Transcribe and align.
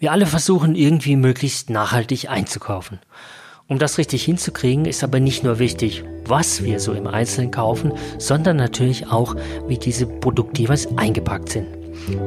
Wir 0.00 0.12
alle 0.12 0.26
versuchen 0.26 0.76
irgendwie 0.76 1.16
möglichst 1.16 1.70
nachhaltig 1.70 2.30
einzukaufen. 2.30 3.00
Um 3.66 3.80
das 3.80 3.98
richtig 3.98 4.22
hinzukriegen, 4.22 4.84
ist 4.84 5.02
aber 5.02 5.18
nicht 5.18 5.42
nur 5.42 5.58
wichtig, 5.58 6.04
was 6.24 6.62
wir 6.62 6.78
so 6.78 6.92
im 6.92 7.08
Einzelnen 7.08 7.50
kaufen, 7.50 7.92
sondern 8.16 8.56
natürlich 8.56 9.08
auch, 9.08 9.34
wie 9.66 9.76
diese 9.76 10.06
Produkte 10.06 10.62
jeweils 10.62 10.86
eingepackt 10.96 11.48
sind. 11.48 11.66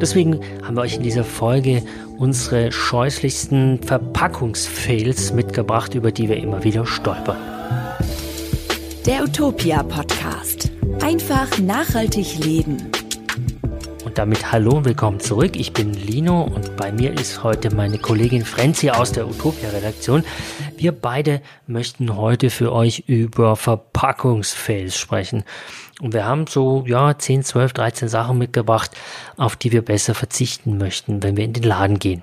Deswegen 0.02 0.42
haben 0.62 0.76
wir 0.76 0.82
euch 0.82 0.98
in 0.98 1.04
dieser 1.04 1.24
Folge 1.24 1.82
unsere 2.18 2.74
scheußlichsten 2.74 3.82
Verpackungsfails 3.82 5.32
mitgebracht, 5.32 5.96
über 5.96 6.12
die 6.12 6.28
wir 6.28 6.36
immer 6.36 6.66
wieder 6.66 6.86
stolpern. 6.86 7.38
Der 9.06 9.24
Utopia 9.24 9.82
Podcast. 9.82 10.70
Einfach 11.00 11.58
nachhaltig 11.58 12.38
leben. 12.44 12.92
Und 14.12 14.18
damit 14.18 14.52
hallo 14.52 14.72
und 14.72 14.84
willkommen 14.84 15.22
zurück. 15.22 15.56
Ich 15.56 15.72
bin 15.72 15.94
Lino 15.94 16.44
und 16.44 16.76
bei 16.76 16.92
mir 16.92 17.14
ist 17.14 17.46
heute 17.46 17.74
meine 17.74 17.98
Kollegin 17.98 18.44
Frenzi 18.44 18.90
aus 18.90 19.14
der 19.14 19.26
Utopia-Redaktion. 19.26 20.26
Wir 20.76 20.92
beide 20.92 21.42
möchten 21.66 22.18
heute 22.18 22.50
für 22.50 22.74
euch 22.74 23.06
über 23.08 23.56
Verpackungsfails 23.56 24.98
sprechen. 24.98 25.46
Und 26.02 26.14
wir 26.14 26.26
haben 26.26 26.46
so, 26.46 26.84
ja, 26.86 27.18
10, 27.18 27.46
12, 27.46 27.72
13 27.72 28.10
Sachen 28.10 28.38
mitgebracht, 28.38 28.92
auf 29.38 29.56
die 29.56 29.72
wir 29.72 29.82
besser 29.82 30.14
verzichten 30.14 30.78
möchten, 30.78 31.24
wenn 31.24 31.38
wir 31.38 31.46
in 31.46 31.54
den 31.54 31.64
Laden 31.64 31.98
gehen. 31.98 32.22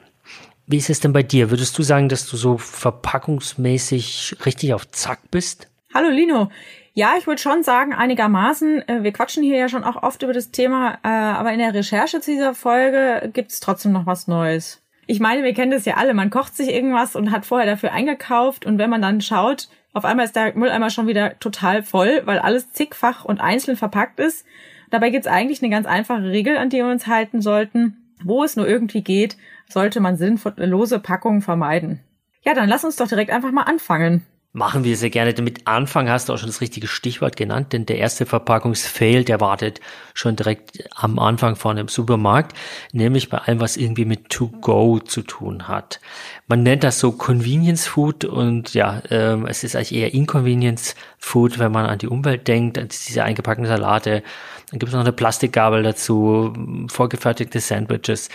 Wie 0.67 0.77
ist 0.77 0.91
es 0.91 1.01
denn 1.01 1.15
bei 1.15 1.23
dir? 1.23 1.49
Würdest 1.49 1.79
du 1.79 1.83
sagen, 1.83 2.11
dass 2.11 2.27
du 2.27 2.37
so 2.37 2.59
verpackungsmäßig 2.59 4.37
richtig 4.45 4.75
auf 4.75 4.91
Zack 4.91 5.31
bist? 5.31 5.69
Hallo 5.95 6.11
Lino. 6.11 6.51
Ja, 6.93 7.15
ich 7.19 7.27
würde 7.27 7.41
schon 7.41 7.63
sagen, 7.63 7.95
einigermaßen. 7.95 8.87
Äh, 8.89 9.03
wir 9.03 9.13
quatschen 9.13 9.43
hier 9.43 9.57
ja 9.57 9.69
schon 9.71 9.85
auch 9.85 10.03
oft 10.03 10.23
über 10.23 10.35
das 10.35 10.51
Thema, 10.51 10.99
äh, 11.03 11.09
aber 11.09 11.53
in 11.53 11.61
der 11.61 11.73
Recherche 11.73 12.21
zu 12.21 12.31
dieser 12.31 12.55
Folge 12.55 13.31
gibt 13.33 13.53
es 13.53 13.61
trotzdem 13.61 13.93
noch 13.93 14.05
was 14.05 14.29
Neues. 14.29 14.83
Ich 15.07 15.19
meine, 15.19 15.45
wir 15.45 15.55
kennen 15.55 15.71
das 15.71 15.87
ja 15.87 15.95
alle. 15.95 16.13
Man 16.13 16.29
kocht 16.29 16.55
sich 16.55 16.69
irgendwas 16.69 17.17
und 17.17 17.31
hat 17.31 17.47
vorher 17.47 17.67
dafür 17.67 17.93
eingekauft 17.93 18.67
und 18.67 18.77
wenn 18.77 18.91
man 18.91 19.01
dann 19.01 19.23
schaut, 19.23 19.69
auf 19.95 20.05
einmal 20.05 20.27
ist 20.27 20.37
der 20.37 20.55
Mülleimer 20.55 20.91
schon 20.91 21.07
wieder 21.07 21.39
total 21.39 21.83
voll, 21.83 22.21
weil 22.27 22.39
alles 22.39 22.71
zigfach 22.73 23.25
und 23.25 23.41
einzeln 23.41 23.79
verpackt 23.79 24.21
ist. 24.21 24.45
Dabei 24.91 25.09
gibt 25.09 25.25
es 25.25 25.33
eigentlich 25.33 25.63
eine 25.63 25.71
ganz 25.71 25.87
einfache 25.87 26.25
Regel, 26.25 26.59
an 26.59 26.69
die 26.69 26.77
wir 26.77 26.87
uns 26.87 27.07
halten 27.07 27.41
sollten. 27.41 27.97
Wo 28.23 28.45
es 28.45 28.57
nur 28.57 28.69
irgendwie 28.69 29.03
geht, 29.03 29.39
sollte 29.69 30.01
man 30.01 30.17
sinnlose 30.17 30.99
Packungen 30.99 31.41
vermeiden. 31.41 32.01
Ja, 32.43 32.53
dann 32.53 32.69
lass 32.69 32.85
uns 32.85 32.97
doch 32.97 33.09
direkt 33.09 33.31
einfach 33.31 33.53
mal 33.53 33.63
anfangen. 33.63 34.27
Machen 34.55 34.83
wir 34.83 34.97
sehr 34.97 35.11
gerne. 35.11 35.35
Damit 35.35 35.67
Anfang 35.67 36.09
hast 36.09 36.29
du 36.29 36.33
auch 36.33 36.39
schon 36.39 36.49
das 36.49 36.63
richtige 36.63 36.87
Stichwort 36.87 37.37
genannt, 37.37 37.75
denn 37.75 37.85
der 37.85 37.99
erste 37.99 38.25
Verpackungsfail, 38.25 39.23
der 39.23 39.43
wartet 39.43 39.81
schon 40.15 40.37
direkt 40.37 40.83
am 40.95 41.19
Anfang 41.19 41.55
von 41.55 41.77
dem 41.77 41.89
Supermarkt, 41.89 42.57
nämlich 42.93 43.29
bei 43.29 43.39
allem, 43.39 43.61
was 43.61 43.77
irgendwie 43.77 44.07
mit 44.07 44.31
To 44.31 44.49
Go 44.49 45.01
zu 45.01 45.21
tun 45.21 45.69
hat. 45.69 46.01
Man 46.47 46.63
nennt 46.63 46.83
das 46.83 46.99
so 46.99 47.13
Convenience 47.13 47.87
Food 47.87 48.25
und 48.25 48.73
ja, 48.73 49.03
ähm, 49.11 49.45
es 49.45 49.65
ist 49.65 49.77
eigentlich 49.77 49.95
eher 49.95 50.15
Inconvenience 50.15 50.95
Food, 51.19 51.59
wenn 51.59 51.71
man 51.71 51.85
an 51.85 51.99
die 51.99 52.09
Umwelt 52.09 52.49
denkt, 52.49 52.79
diese 53.07 53.25
eingepackten 53.25 53.67
Salate. 53.67 54.23
Dann 54.71 54.79
gibt 54.79 54.89
es 54.89 54.95
noch 54.95 55.03
eine 55.03 55.13
Plastikgabel 55.13 55.83
dazu, 55.83 56.55
vorgefertigte 56.89 57.61
Sandwiches 57.61 58.31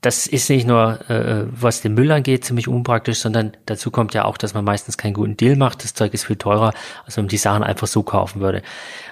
das 0.00 0.26
ist 0.26 0.50
nicht 0.50 0.66
nur, 0.66 1.00
äh, 1.10 1.46
was 1.50 1.80
den 1.80 1.94
Müll 1.94 2.12
angeht, 2.12 2.44
ziemlich 2.44 2.68
unpraktisch, 2.68 3.18
sondern 3.18 3.52
dazu 3.64 3.90
kommt 3.90 4.14
ja 4.14 4.24
auch, 4.24 4.36
dass 4.36 4.54
man 4.54 4.64
meistens 4.64 4.98
keinen 4.98 5.14
guten 5.14 5.36
Deal 5.36 5.56
macht. 5.56 5.82
Das 5.82 5.94
Zeug 5.94 6.12
ist 6.12 6.26
viel 6.26 6.36
teurer, 6.36 6.72
als 7.04 7.16
wenn 7.16 7.24
man 7.24 7.30
die 7.30 7.38
Sachen 7.38 7.62
einfach 7.62 7.86
so 7.86 8.02
kaufen 8.02 8.40
würde. 8.40 8.62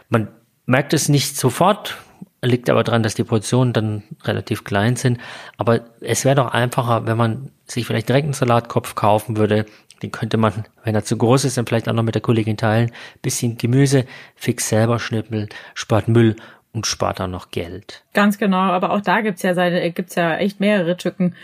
Man 0.08 0.28
merkt 0.66 0.92
es 0.92 1.08
nicht 1.08 1.36
sofort, 1.36 1.96
liegt 2.42 2.68
aber 2.68 2.84
daran, 2.84 3.02
dass 3.02 3.14
die 3.14 3.24
Portionen 3.24 3.72
dann 3.72 4.02
relativ 4.24 4.64
klein 4.64 4.96
sind. 4.96 5.18
Aber 5.56 5.80
es 6.00 6.24
wäre 6.24 6.36
doch 6.36 6.48
einfacher, 6.52 7.06
wenn 7.06 7.16
man 7.16 7.50
sich 7.66 7.86
vielleicht 7.86 8.08
direkt 8.08 8.24
einen 8.24 8.34
Salatkopf 8.34 8.94
kaufen 8.94 9.36
würde. 9.38 9.64
Den 10.02 10.12
könnte 10.12 10.36
man, 10.36 10.66
wenn 10.82 10.94
er 10.94 11.04
zu 11.04 11.16
groß 11.16 11.46
ist, 11.46 11.56
dann 11.56 11.66
vielleicht 11.66 11.88
auch 11.88 11.94
noch 11.94 12.02
mit 12.02 12.14
der 12.14 12.22
Kollegin 12.22 12.58
teilen. 12.58 12.92
Bisschen 13.22 13.56
Gemüse, 13.56 14.04
fix 14.34 14.68
selber 14.68 14.98
schnippeln, 14.98 15.48
spart 15.72 16.08
Müll 16.08 16.36
und 16.74 16.86
spart 16.86 17.20
dann 17.20 17.30
noch 17.30 17.52
Geld. 17.52 18.02
Ganz 18.12 18.36
genau, 18.36 18.58
aber 18.58 18.90
auch 18.90 19.00
da 19.00 19.20
gibt's 19.20 19.42
ja 19.42 19.54
seine, 19.54 19.90
gibt's 19.92 20.16
ja 20.16 20.36
echt 20.36 20.58
mehrere 20.58 20.96
Tücken. 20.96 21.34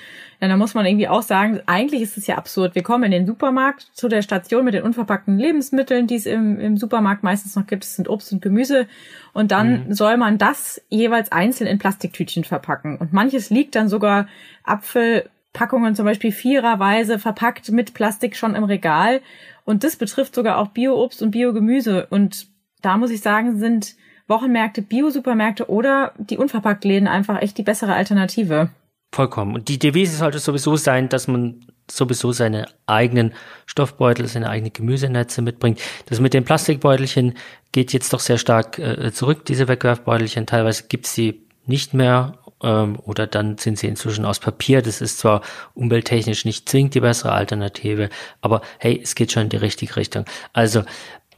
Ja, 0.41 0.49
da 0.49 0.57
muss 0.57 0.75
man 0.75 0.87
irgendwie 0.87 1.07
auch 1.07 1.23
sagen, 1.23 1.61
eigentlich 1.67 2.03
ist 2.03 2.19
es 2.19 2.27
ja 2.27 2.37
absurd. 2.37 2.75
Wir 2.75 2.83
kommen 2.83 3.05
in 3.05 3.13
den 3.13 3.27
Supermarkt 3.27 3.91
zu 3.93 4.09
der 4.09 4.23
Station 4.23 4.65
mit 4.65 4.75
den 4.75 4.83
unverpackten 4.83 5.39
Lebensmitteln, 5.39 6.09
die 6.09 6.17
es 6.17 6.27
im, 6.27 6.59
im 6.59 6.77
Supermarkt 6.77 7.23
meistens 7.23 7.55
noch 7.55 7.67
gibt. 7.67 7.85
Es 7.85 7.95
sind 7.95 8.09
Obst 8.09 8.33
und 8.33 8.43
Gemüse. 8.43 8.89
Und 9.33 9.53
dann 9.53 9.87
mhm. 9.87 9.95
soll 9.95 10.17
man 10.17 10.37
das 10.37 10.83
jeweils 10.89 11.31
einzeln 11.31 11.69
in 11.69 11.79
Plastiktütchen 11.79 12.43
verpacken. 12.43 12.97
Und 12.97 13.13
manches 13.13 13.51
liegt 13.51 13.77
dann 13.77 13.89
sogar 13.89 14.27
Apfelpackungen 14.65 15.95
zum 15.95 16.07
Beispiel 16.07 16.33
viererweise 16.33 17.21
verpackt 17.21 17.71
mit 17.71 17.95
Plastik 17.95 18.35
schon 18.35 18.57
im 18.57 18.65
Regal. 18.65 19.21
Und 19.65 19.85
das 19.85 19.95
betrifft 19.95 20.35
sogar 20.35 20.59
auch 20.59 20.69
Bio-Obst 20.69 21.23
und 21.23 21.31
Biogemüse. 21.31 22.07
Und 22.11 22.49
da 22.83 22.97
muss 22.97 23.11
ich 23.11 23.21
sagen, 23.21 23.59
sind 23.59 23.95
Wochenmärkte, 24.31 24.81
Bio-Supermärkte 24.81 25.69
oder 25.69 26.13
die 26.17 26.39
Unverpacktläden 26.39 27.07
einfach 27.07 27.43
echt 27.43 27.59
die 27.59 27.63
bessere 27.63 27.93
Alternative. 27.93 28.71
Vollkommen. 29.13 29.55
Und 29.55 29.69
die 29.69 29.79
Devise 29.79 30.17
sollte 30.17 30.39
sowieso 30.39 30.77
sein, 30.77 31.09
dass 31.09 31.27
man 31.29 31.67
sowieso 31.91 32.31
seine 32.31 32.67
eigenen 32.87 33.35
Stoffbeutel, 33.67 34.27
seine 34.29 34.49
eigenen 34.49 34.73
Gemüsenetze 34.73 35.43
mitbringt. 35.43 35.81
Das 36.07 36.21
mit 36.21 36.33
den 36.33 36.45
Plastikbeutelchen 36.45 37.35
geht 37.73 37.93
jetzt 37.93 38.13
doch 38.13 38.21
sehr 38.21 38.39
stark 38.39 38.79
äh, 38.79 39.13
zurück, 39.13 39.45
diese 39.45 39.67
Wegwerfbeutelchen. 39.67 40.47
Teilweise 40.47 40.85
gibt's 40.89 41.13
sie 41.13 41.43
nicht 41.67 41.93
mehr 41.93 42.39
ähm, 42.63 42.99
oder 43.01 43.27
dann 43.27 43.59
sind 43.59 43.79
sie 43.79 43.89
inzwischen 43.89 44.25
aus 44.25 44.39
Papier. 44.39 44.83
Das 44.83 45.01
ist 45.01 45.19
zwar 45.19 45.43
umwelttechnisch 45.75 46.45
nicht 46.45 46.69
zwingend 46.69 46.95
die 46.95 47.01
bessere 47.01 47.33
Alternative, 47.33 48.09
aber 48.41 48.63
hey, 48.79 49.01
es 49.03 49.15
geht 49.15 49.33
schon 49.33 49.45
in 49.45 49.49
die 49.49 49.57
richtige 49.57 49.97
Richtung. 49.97 50.25
Also 50.53 50.85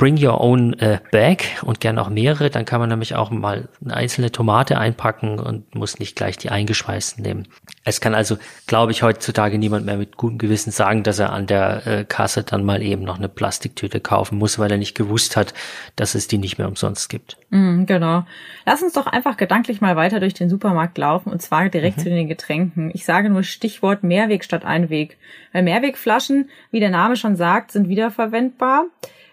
Bring 0.02 0.20
Your 0.20 0.40
Own 0.40 0.72
äh, 0.80 0.98
Bag 1.12 1.44
und 1.62 1.78
gern 1.78 1.96
auch 1.96 2.08
mehrere. 2.08 2.50
Dann 2.50 2.64
kann 2.64 2.80
man 2.80 2.88
nämlich 2.88 3.14
auch 3.14 3.30
mal 3.30 3.68
eine 3.84 3.94
einzelne 3.94 4.32
Tomate 4.32 4.76
einpacken 4.76 5.38
und 5.38 5.76
muss 5.76 6.00
nicht 6.00 6.16
gleich 6.16 6.36
die 6.36 6.50
eingeschweißten 6.50 7.22
nehmen. 7.22 7.46
Es 7.84 8.00
kann 8.00 8.12
also, 8.12 8.36
glaube 8.66 8.90
ich, 8.90 9.04
heutzutage 9.04 9.58
niemand 9.58 9.86
mehr 9.86 9.96
mit 9.98 10.16
gutem 10.16 10.38
Gewissen 10.38 10.72
sagen, 10.72 11.04
dass 11.04 11.20
er 11.20 11.32
an 11.32 11.46
der 11.46 11.86
äh, 11.86 12.04
Kasse 12.04 12.42
dann 12.42 12.64
mal 12.64 12.82
eben 12.82 13.04
noch 13.04 13.16
eine 13.16 13.28
Plastiktüte 13.28 14.00
kaufen 14.00 14.38
muss, 14.38 14.58
weil 14.58 14.72
er 14.72 14.76
nicht 14.76 14.96
gewusst 14.96 15.36
hat, 15.36 15.54
dass 15.94 16.16
es 16.16 16.26
die 16.26 16.38
nicht 16.38 16.58
mehr 16.58 16.66
umsonst 16.66 17.08
gibt. 17.08 17.36
Mm, 17.50 17.84
genau. 17.84 18.24
Lass 18.66 18.82
uns 18.82 18.94
doch 18.94 19.06
einfach 19.06 19.36
gedanklich 19.36 19.80
mal 19.80 19.94
weiter 19.94 20.18
durch 20.18 20.34
den 20.34 20.50
Supermarkt 20.50 20.98
laufen 20.98 21.30
und 21.30 21.42
zwar 21.42 21.68
direkt 21.68 21.98
mhm. 21.98 22.02
zu 22.02 22.10
den 22.10 22.26
Getränken. 22.26 22.90
Ich 22.92 23.04
sage 23.04 23.30
nur 23.30 23.44
Stichwort 23.44 24.02
Mehrweg 24.02 24.42
statt 24.42 24.64
Einweg. 24.64 25.16
Weil 25.52 25.62
Mehrwegflaschen, 25.62 26.50
wie 26.72 26.80
der 26.80 26.90
Name 26.90 27.14
schon 27.14 27.36
sagt, 27.36 27.70
sind 27.70 27.88
wiederverwendbar. 27.88 28.86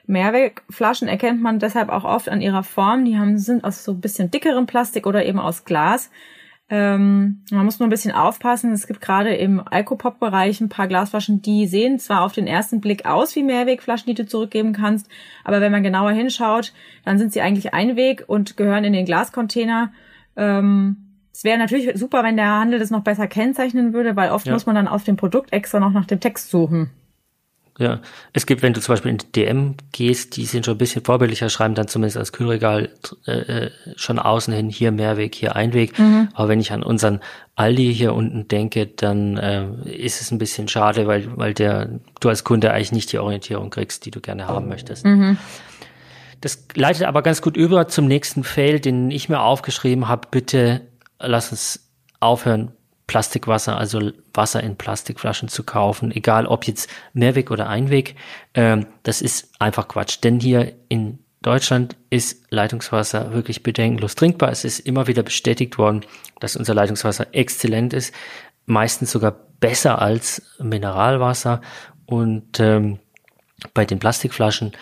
Mehrwegflaschen 0.10 1.08
erkennt 1.08 1.42
man 1.42 1.60
deshalb 1.60 1.90
auch 1.90 2.04
oft 2.04 2.30
an 2.30 2.42
ihrer 2.42 2.64
Form. 2.64 3.06
Die 3.06 3.18
haben, 3.18 3.38
sind 3.38 3.64
aus 3.64 3.84
so 3.84 3.92
ein 3.94 4.02
bisschen 4.02 4.32
dickerem 4.32 4.66
Plastik 4.66 5.06
oder 5.06 5.24
eben 5.26 5.40
aus 5.40 5.66
Glas. 5.66 6.10
Ähm, 6.72 7.44
man 7.52 7.66
muss 7.66 7.80
nur 7.80 7.88
ein 7.88 7.92
bisschen 7.92 8.12
aufpassen. 8.12 8.72
Es 8.74 8.88
gibt 8.88 9.02
gerade 9.02 9.36
im 9.36 9.62
Alkopop-Bereich 9.66 10.62
ein 10.62 10.70
paar 10.70 10.88
Glasflaschen, 10.88 11.42
die 11.42 11.68
sehen 11.68 12.00
zwar 12.00 12.22
auf 12.22 12.34
den 12.34 12.48
ersten 12.48 12.82
Blick 12.82 13.06
aus 13.06 13.36
wie 13.36 13.44
Mehrwegflaschen, 13.44 14.08
die 14.08 14.16
du 14.16 14.26
zurückgeben 14.26 14.74
kannst, 14.74 15.08
aber 15.44 15.62
wenn 15.62 15.72
man 15.72 15.84
genauer 15.84 16.12
hinschaut, 16.12 16.74
dann 17.06 17.18
sind 17.18 17.34
sie 17.34 17.42
eigentlich 17.42 17.74
Einweg 17.74 18.24
und 18.28 18.58
gehören 18.58 18.84
in 18.84 18.94
den 18.94 19.06
Glascontainer. 19.06 19.92
Ähm, 20.36 20.98
es 21.34 21.44
wäre 21.44 21.58
natürlich 21.58 21.98
super, 21.98 22.24
wenn 22.24 22.36
der 22.36 22.60
Handel 22.60 22.80
das 22.80 22.92
noch 22.92 23.04
besser 23.04 23.28
kennzeichnen 23.28 23.94
würde, 23.94 24.16
weil 24.16 24.32
oft 24.32 24.48
ja. 24.48 24.54
muss 24.54 24.66
man 24.66 24.76
dann 24.76 24.88
auf 24.88 25.04
dem 25.04 25.18
Produkt 25.18 25.54
extra 25.54 25.80
noch 25.80 25.92
nach 25.92 26.06
dem 26.06 26.20
Text 26.20 26.50
suchen. 26.50 26.92
Ja, 27.80 28.02
es 28.34 28.46
gibt, 28.46 28.62
wenn 28.62 28.74
du 28.74 28.82
zum 28.82 28.92
Beispiel 28.92 29.12
in 29.12 29.20
DM 29.34 29.76
gehst, 29.94 30.36
die 30.36 30.44
sind 30.44 30.66
schon 30.66 30.76
ein 30.76 30.78
bisschen 30.78 31.04
vorbildlicher, 31.04 31.50
schreiben 31.50 31.76
dann 31.76 31.88
zumindest 31.88 32.18
als 32.18 32.34
Kühlregal 32.34 32.90
äh, 33.26 33.32
äh, 33.32 33.72
schon 33.96 34.20
außen 34.20 34.54
hin 34.54 34.70
hier 34.70 34.92
Mehrweg, 34.92 35.34
hier 35.34 35.56
Einweg. 35.56 35.98
Mhm. 35.98 36.28
Aber 36.34 36.50
wenn 36.50 36.60
ich 36.60 36.74
an 36.74 36.84
unseren 36.84 37.22
Aldi 37.56 37.96
hier 37.96 38.14
unten 38.14 38.50
denke, 38.50 38.86
dann 38.86 39.38
äh, 39.38 39.66
ist 39.86 40.20
es 40.20 40.30
ein 40.30 40.40
bisschen 40.40 40.68
schade, 40.68 41.08
weil, 41.08 41.38
weil 41.38 41.54
der, 41.54 41.90
du 42.20 42.28
als 42.28 42.44
Kunde 42.44 42.74
eigentlich 42.74 42.92
nicht 42.92 43.14
die 43.14 43.18
Orientierung 43.18 43.70
kriegst, 43.70 44.06
die 44.06 44.12
du 44.12 44.20
gerne 44.20 44.48
haben 44.48 44.68
möchtest. 44.68 45.06
Mhm. 45.06 45.38
Das 46.42 46.68
leitet 46.74 47.04
aber 47.04 47.22
ganz 47.22 47.42
gut 47.42 47.56
über 47.56 47.88
zum 47.88 48.08
nächsten 48.08 48.44
Fail, 48.44 48.82
den 48.82 49.10
ich 49.10 49.30
mir 49.30 49.40
aufgeschrieben 49.40 50.10
habe. 50.10 50.28
Bitte 50.30 50.82
lass 51.18 51.52
uns 51.52 51.90
aufhören, 52.20 52.74
Plastikwasser, 53.10 53.76
also 53.76 54.12
Wasser 54.36 54.62
in 54.62 54.76
Plastikflaschen 54.76 55.50
zu 55.50 55.64
kaufen, 55.64 56.12
egal 56.12 56.46
ob 56.46 56.66
jetzt 56.66 56.88
Mehrweg 57.14 57.50
oder 57.50 57.68
Einweg. 57.68 58.16
Ähm, 58.54 58.86
das 59.02 59.24
ist 59.24 59.50
einfach 59.58 59.88
Quatsch, 59.88 60.20
denn 60.24 60.40
hier 60.40 60.74
in 60.90 61.18
Deutschland 61.42 61.96
ist 62.12 62.46
Leitungswasser 62.52 63.34
wirklich 63.34 63.64
bedenkenlos 63.64 64.14
trinkbar. 64.14 64.52
Es 64.52 64.64
ist 64.64 64.82
immer 64.82 65.08
wieder 65.08 65.24
bestätigt 65.24 65.80
worden, 65.80 66.06
dass 66.40 66.56
unser 66.56 66.76
Leitungswasser 66.76 67.26
exzellent 67.32 67.94
ist, 67.94 68.14
meistens 68.68 69.10
sogar 69.10 69.32
besser 69.60 70.00
als 70.00 70.44
Mineralwasser. 70.60 71.62
Und 72.06 72.60
ähm, 72.60 73.00
bei 73.74 73.86
den 73.86 73.98
Plastikflaschen, 73.98 74.74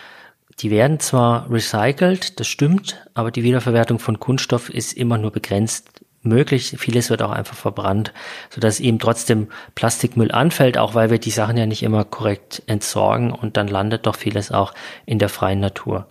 die 0.58 0.70
werden 0.70 1.00
zwar 1.00 1.50
recycelt, 1.50 2.38
das 2.40 2.46
stimmt, 2.46 3.02
aber 3.14 3.30
die 3.30 3.42
Wiederverwertung 3.42 3.98
von 3.98 4.20
Kunststoff 4.20 4.68
ist 4.68 4.92
immer 4.92 5.16
nur 5.16 5.30
begrenzt 5.30 6.04
möglich. 6.28 6.74
Vieles 6.78 7.10
wird 7.10 7.22
auch 7.22 7.30
einfach 7.30 7.56
verbrannt, 7.56 8.12
sodass 8.50 8.80
eben 8.80 8.98
trotzdem 8.98 9.48
Plastikmüll 9.74 10.30
anfällt, 10.30 10.78
auch 10.78 10.94
weil 10.94 11.10
wir 11.10 11.18
die 11.18 11.30
Sachen 11.30 11.56
ja 11.56 11.66
nicht 11.66 11.82
immer 11.82 12.04
korrekt 12.04 12.62
entsorgen 12.66 13.32
und 13.32 13.56
dann 13.56 13.68
landet 13.68 14.06
doch 14.06 14.16
vieles 14.16 14.52
auch 14.52 14.74
in 15.06 15.18
der 15.18 15.28
freien 15.28 15.60
Natur. 15.60 16.06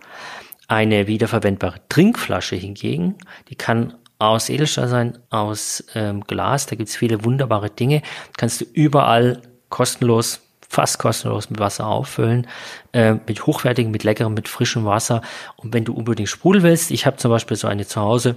Eine 0.66 1.06
wiederverwendbare 1.06 1.80
Trinkflasche 1.88 2.56
hingegen, 2.56 3.16
die 3.48 3.56
kann 3.56 3.94
aus 4.18 4.48
Edelstahl 4.48 4.88
sein, 4.88 5.18
aus 5.30 5.84
ähm, 5.94 6.24
Glas, 6.24 6.66
da 6.66 6.76
gibt's 6.76 6.96
viele 6.96 7.24
wunderbare 7.24 7.70
Dinge, 7.70 8.02
kannst 8.36 8.60
du 8.60 8.64
überall 8.72 9.40
kostenlos 9.68 10.40
fast 10.68 10.98
kostenlos 10.98 11.48
mit 11.50 11.58
Wasser 11.60 11.86
auffüllen, 11.86 12.46
äh, 12.92 13.14
mit 13.26 13.46
hochwertigem, 13.46 13.90
mit 13.90 14.04
leckerem, 14.04 14.34
mit 14.34 14.48
frischem 14.48 14.84
Wasser. 14.84 15.22
Und 15.56 15.72
wenn 15.72 15.84
du 15.84 15.94
unbedingt 15.94 16.28
Sprudel 16.28 16.62
willst, 16.62 16.90
ich 16.90 17.06
habe 17.06 17.16
zum 17.16 17.30
Beispiel 17.30 17.56
so 17.56 17.68
eine 17.68 17.86
zu 17.86 18.00
Hause, 18.00 18.36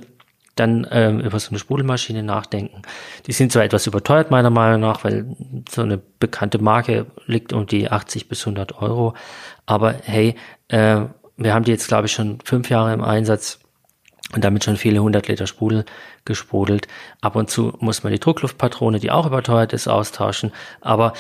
dann 0.56 0.88
ähm, 0.92 1.19
über 1.19 1.39
so 1.39 1.50
eine 1.50 1.59
Sprudelmaschine 1.59 2.24
nachdenken. 2.24 2.81
Die 3.27 3.31
sind 3.31 3.51
zwar 3.51 3.63
etwas 3.63 3.88
überteuert 3.88 4.31
meiner 4.31 4.50
Meinung 4.50 4.81
nach, 4.81 5.03
weil 5.03 5.36
so 5.69 5.81
eine 5.81 5.98
bekannte 5.98 6.59
Marke 6.59 7.07
liegt 7.25 7.53
um 7.53 7.65
die 7.65 7.89
80 7.89 8.27
bis 8.27 8.42
100 8.42 8.81
Euro. 8.81 9.13
Aber 9.65 9.94
hey, 10.03 10.36
äh, 10.68 11.01
wir 11.38 11.53
haben 11.53 11.63
die 11.63 11.71
jetzt 11.71 11.88
glaube 11.88 12.07
ich 12.07 12.12
schon 12.12 12.39
fünf 12.44 12.69
Jahre 12.69 12.94
im 12.94 13.03
Einsatz 13.03 13.59
und 14.33 14.44
damit 14.44 14.63
schon 14.63 14.77
viele 14.77 15.01
hundert 15.01 15.27
Liter 15.27 15.48
Sprudel 15.48 15.86
gesprudelt. 16.25 16.88
Ab 17.21 17.36
und 17.36 17.50
zu 17.50 17.74
muss 17.80 18.03
man 18.03 18.13
die 18.13 18.19
Druckluftpatrone, 18.19 19.00
die 19.00 19.12
auch 19.12 19.25
überteuert 19.25 19.74
ist, 19.74 19.88
austauschen. 19.88 20.51
Aber 20.80 21.13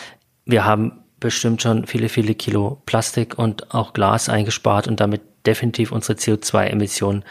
wir 0.45 0.65
haben 0.65 1.03
bestimmt 1.19 1.61
schon 1.61 1.87
viele, 1.87 2.09
viele 2.09 2.35
Kilo 2.35 2.81
Plastik 2.85 3.37
und 3.37 3.73
auch 3.73 3.93
Glas 3.93 4.29
eingespart 4.29 4.87
und 4.87 4.99
damit 4.99 5.21
definitiv 5.45 5.91
unsere 5.91 6.17
CO2-Emissionen 6.17 7.23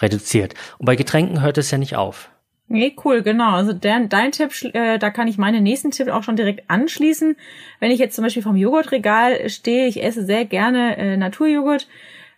reduziert. 0.00 0.54
Und 0.78 0.86
bei 0.86 0.96
Getränken 0.96 1.42
hört 1.42 1.58
es 1.58 1.70
ja 1.70 1.78
nicht 1.78 1.96
auf. 1.96 2.30
Nee, 2.68 2.96
cool, 3.04 3.22
genau. 3.22 3.52
Also 3.52 3.72
dein, 3.72 4.08
dein 4.08 4.32
Tipp, 4.32 4.50
äh, 4.74 4.98
da 4.98 5.10
kann 5.10 5.28
ich 5.28 5.38
meinen 5.38 5.62
nächsten 5.62 5.92
Tipp 5.92 6.08
auch 6.08 6.24
schon 6.24 6.34
direkt 6.34 6.68
anschließen. 6.68 7.36
Wenn 7.78 7.90
ich 7.92 8.00
jetzt 8.00 8.16
zum 8.16 8.24
Beispiel 8.24 8.42
vom 8.42 8.56
Joghurtregal 8.56 9.48
stehe, 9.48 9.86
ich 9.86 10.02
esse 10.02 10.26
sehr 10.26 10.44
gerne 10.44 10.96
äh, 10.96 11.16
Naturjoghurt. 11.16 11.86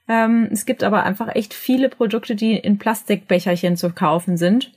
Ähm, 0.06 0.48
es 0.52 0.66
gibt 0.66 0.84
aber 0.84 1.04
einfach 1.04 1.34
echt 1.34 1.54
viele 1.54 1.88
Produkte, 1.88 2.34
die 2.34 2.56
in 2.56 2.78
Plastikbecherchen 2.78 3.76
zu 3.76 3.90
kaufen 3.90 4.36
sind. 4.36 4.72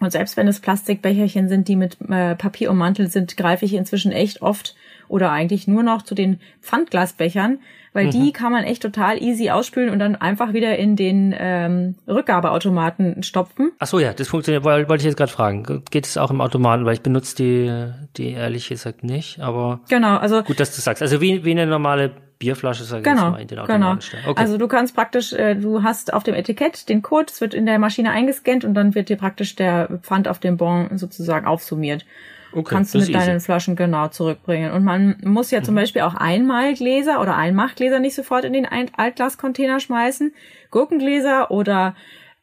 Und 0.00 0.10
selbst 0.10 0.36
wenn 0.36 0.48
es 0.48 0.60
Plastikbecherchen 0.60 1.48
sind, 1.48 1.68
die 1.68 1.76
mit 1.76 1.96
äh, 2.10 2.34
Papier 2.34 2.70
ummantelt 2.70 3.10
sind, 3.10 3.36
greife 3.38 3.64
ich 3.64 3.74
inzwischen 3.74 4.12
echt 4.12 4.42
oft 4.42 4.74
oder 5.14 5.30
eigentlich 5.30 5.68
nur 5.68 5.84
noch 5.84 6.02
zu 6.02 6.16
den 6.16 6.40
Pfandglasbechern, 6.60 7.60
weil 7.92 8.06
mhm. 8.06 8.10
die 8.10 8.32
kann 8.32 8.50
man 8.50 8.64
echt 8.64 8.82
total 8.82 9.22
easy 9.22 9.48
ausspülen 9.48 9.90
und 9.90 10.00
dann 10.00 10.16
einfach 10.16 10.52
wieder 10.52 10.76
in 10.76 10.96
den 10.96 11.32
ähm, 11.38 11.94
Rückgabeautomaten 12.08 13.22
stopfen. 13.22 13.70
Ach 13.78 13.86
so, 13.86 14.00
ja, 14.00 14.12
das 14.12 14.26
funktioniert, 14.26 14.64
wollte 14.64 14.96
ich 14.96 15.04
jetzt 15.04 15.16
gerade 15.16 15.30
fragen. 15.30 15.84
Geht 15.92 16.06
es 16.06 16.18
auch 16.18 16.32
im 16.32 16.40
Automaten, 16.40 16.84
weil 16.84 16.94
ich 16.94 17.00
benutze 17.02 17.36
die, 17.36 17.92
die 18.16 18.32
ehrlich 18.32 18.68
gesagt 18.68 19.04
nicht, 19.04 19.38
aber 19.38 19.78
genau, 19.88 20.16
also 20.16 20.42
gut, 20.42 20.58
dass 20.58 20.74
du 20.74 20.80
sagst. 20.80 21.00
Also 21.00 21.20
wie, 21.20 21.44
wie 21.44 21.52
eine 21.52 21.68
normale 21.68 22.10
Bierflasche, 22.40 22.82
sag 22.82 22.98
ich 22.98 23.04
genau, 23.04 23.30
mal, 23.30 23.40
in 23.40 23.46
den 23.46 23.60
Automaten 23.60 24.00
genau. 24.10 24.30
Okay. 24.30 24.40
Also 24.42 24.58
du 24.58 24.66
kannst 24.66 24.96
praktisch, 24.96 25.32
äh, 25.32 25.54
du 25.54 25.84
hast 25.84 26.12
auf 26.12 26.24
dem 26.24 26.34
Etikett 26.34 26.88
den 26.88 27.02
Code, 27.02 27.26
es 27.30 27.40
wird 27.40 27.54
in 27.54 27.66
der 27.66 27.78
Maschine 27.78 28.10
eingescannt 28.10 28.64
und 28.64 28.74
dann 28.74 28.96
wird 28.96 29.10
dir 29.10 29.16
praktisch 29.16 29.54
der 29.54 30.00
Pfand 30.02 30.26
auf 30.26 30.40
dem 30.40 30.56
Bon 30.56 30.98
sozusagen 30.98 31.46
aufsummiert. 31.46 32.04
Okay, 32.54 32.74
kannst 32.74 32.94
du 32.94 32.98
mit 32.98 33.14
deinen 33.14 33.36
easy. 33.36 33.44
Flaschen 33.44 33.76
genau 33.76 34.08
zurückbringen. 34.08 34.72
Und 34.72 34.84
man 34.84 35.16
muss 35.24 35.50
ja 35.50 35.62
zum 35.62 35.74
mhm. 35.74 35.78
Beispiel 35.80 36.02
auch 36.02 36.14
Einmalgläser 36.14 37.20
oder 37.20 37.36
Einmachgläser 37.36 37.98
nicht 37.98 38.14
sofort 38.14 38.44
in 38.44 38.52
den 38.52 38.66
Altglascontainer 38.66 39.80
schmeißen. 39.80 40.32
Gurkengläser 40.70 41.50
oder 41.50 41.94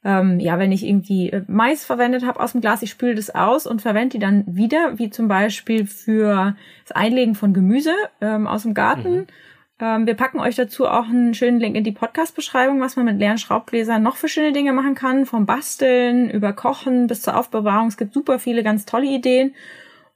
ähm, 0.03 0.39
ja, 0.39 0.57
wenn 0.57 0.71
ich 0.71 0.85
irgendwie 0.85 1.29
äh, 1.29 1.43
Mais 1.47 1.85
verwendet 1.85 2.25
habe 2.25 2.39
aus 2.39 2.53
dem 2.53 2.61
Glas, 2.61 2.81
ich 2.81 2.89
spüle 2.89 3.15
das 3.15 3.29
aus 3.33 3.67
und 3.67 3.81
verwende 3.81 4.17
die 4.17 4.19
dann 4.19 4.43
wieder, 4.47 4.97
wie 4.97 5.09
zum 5.11 5.27
Beispiel 5.27 5.85
für 5.85 6.55
das 6.87 6.95
Einlegen 6.95 7.35
von 7.35 7.53
Gemüse 7.53 7.93
ähm, 8.19 8.47
aus 8.47 8.63
dem 8.63 8.73
Garten. 8.73 9.15
Mhm 9.15 9.27
ähm, 9.81 10.05
wir 10.05 10.13
packen 10.13 10.39
euch 10.39 10.55
dazu 10.55 10.87
auch 10.87 11.09
einen 11.09 11.33
schönen 11.33 11.59
Link 11.59 11.75
in 11.75 11.83
die 11.83 11.91
Podcast-Beschreibung, 11.91 12.79
was 12.79 12.95
man 12.95 13.05
mit 13.05 13.17
leeren 13.17 13.39
Schraubgläsern 13.39 14.01
noch 14.01 14.15
für 14.15 14.27
schöne 14.27 14.53
Dinge 14.53 14.73
machen 14.73 14.93
kann. 14.93 15.25
Vom 15.25 15.45
Basteln 15.45 16.29
über 16.29 16.53
Kochen 16.53 17.07
bis 17.07 17.23
zur 17.23 17.35
Aufbewahrung. 17.35 17.87
Es 17.87 17.97
gibt 17.97 18.13
super 18.13 18.37
viele 18.37 18.63
ganz 18.63 18.85
tolle 18.85 19.07
Ideen. 19.07 19.55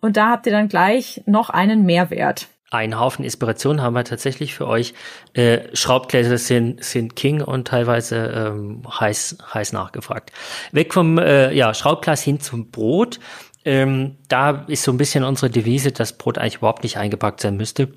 Und 0.06 0.18
da 0.18 0.30
habt 0.30 0.46
ihr 0.46 0.52
dann 0.52 0.70
gleich 0.70 1.24
noch 1.26 1.50
einen 1.50 1.84
Mehrwert. 1.84 2.46
Ein 2.70 3.00
Haufen 3.00 3.26
Inspiration 3.26 3.82
haben 3.82 3.96
wir 3.96 4.04
tatsächlich 4.04 4.54
für 4.54 4.68
euch. 4.68 4.94
Äh, 5.34 5.62
Schraubgläser 5.74 6.38
sind, 6.38 6.84
sind 6.84 7.16
King 7.16 7.42
und 7.42 7.68
teilweise 7.68 8.18
ähm, 8.18 8.84
heiß, 8.88 9.38
heiß 9.52 9.74
nachgefragt. 9.74 10.32
Weg 10.72 10.94
vom 10.94 11.18
äh, 11.18 11.52
ja, 11.54 11.74
Schraubglas 11.74 12.22
hin 12.22 12.40
zum 12.40 12.70
Brot. 12.70 13.20
Ähm, 13.64 14.18
da 14.28 14.66
ist 14.68 14.84
so 14.84 14.92
ein 14.92 14.98
bisschen 14.98 15.24
unsere 15.24 15.50
Devise, 15.50 15.92
dass 15.92 16.14
Brot 16.14 16.38
eigentlich 16.38 16.58
überhaupt 16.58 16.84
nicht 16.84 16.98
eingepackt 16.98 17.42
sein 17.42 17.58
müsste 17.58 17.92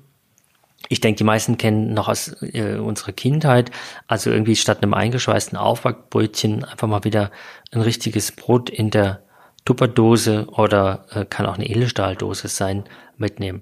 ich 0.87 1.01
denke, 1.01 1.17
die 1.17 1.23
meisten 1.25 1.57
kennen 1.57 1.93
noch 1.93 2.07
aus 2.07 2.41
äh, 2.41 2.77
unserer 2.77 3.11
Kindheit, 3.11 3.69
also 4.07 4.31
irgendwie 4.31 4.55
statt 4.55 4.81
einem 4.81 4.93
eingeschweißten 4.93 5.57
Aufbackbrötchen 5.57 6.63
einfach 6.63 6.87
mal 6.87 7.03
wieder 7.03 7.31
ein 7.71 7.81
richtiges 7.81 8.31
Brot 8.31 8.69
in 8.69 8.89
der 8.89 9.21
Tupperdose 9.65 10.47
oder 10.49 11.05
äh, 11.11 11.25
kann 11.25 11.45
auch 11.45 11.55
eine 11.55 11.69
Edelstahldose 11.69 12.47
sein, 12.47 12.85
mitnehmen. 13.19 13.61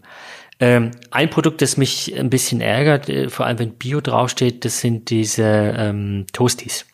Ähm, 0.59 0.91
ein 1.11 1.29
Produkt, 1.29 1.61
das 1.61 1.77
mich 1.77 2.17
ein 2.17 2.29
bisschen 2.29 2.61
ärgert, 2.61 3.09
äh, 3.09 3.29
vor 3.29 3.45
allem 3.45 3.59
wenn 3.59 3.73
Bio 3.73 4.01
draufsteht, 4.01 4.65
das 4.65 4.79
sind 4.79 5.09
diese 5.09 5.43
ähm, 5.43 6.25
Toasties. 6.33 6.85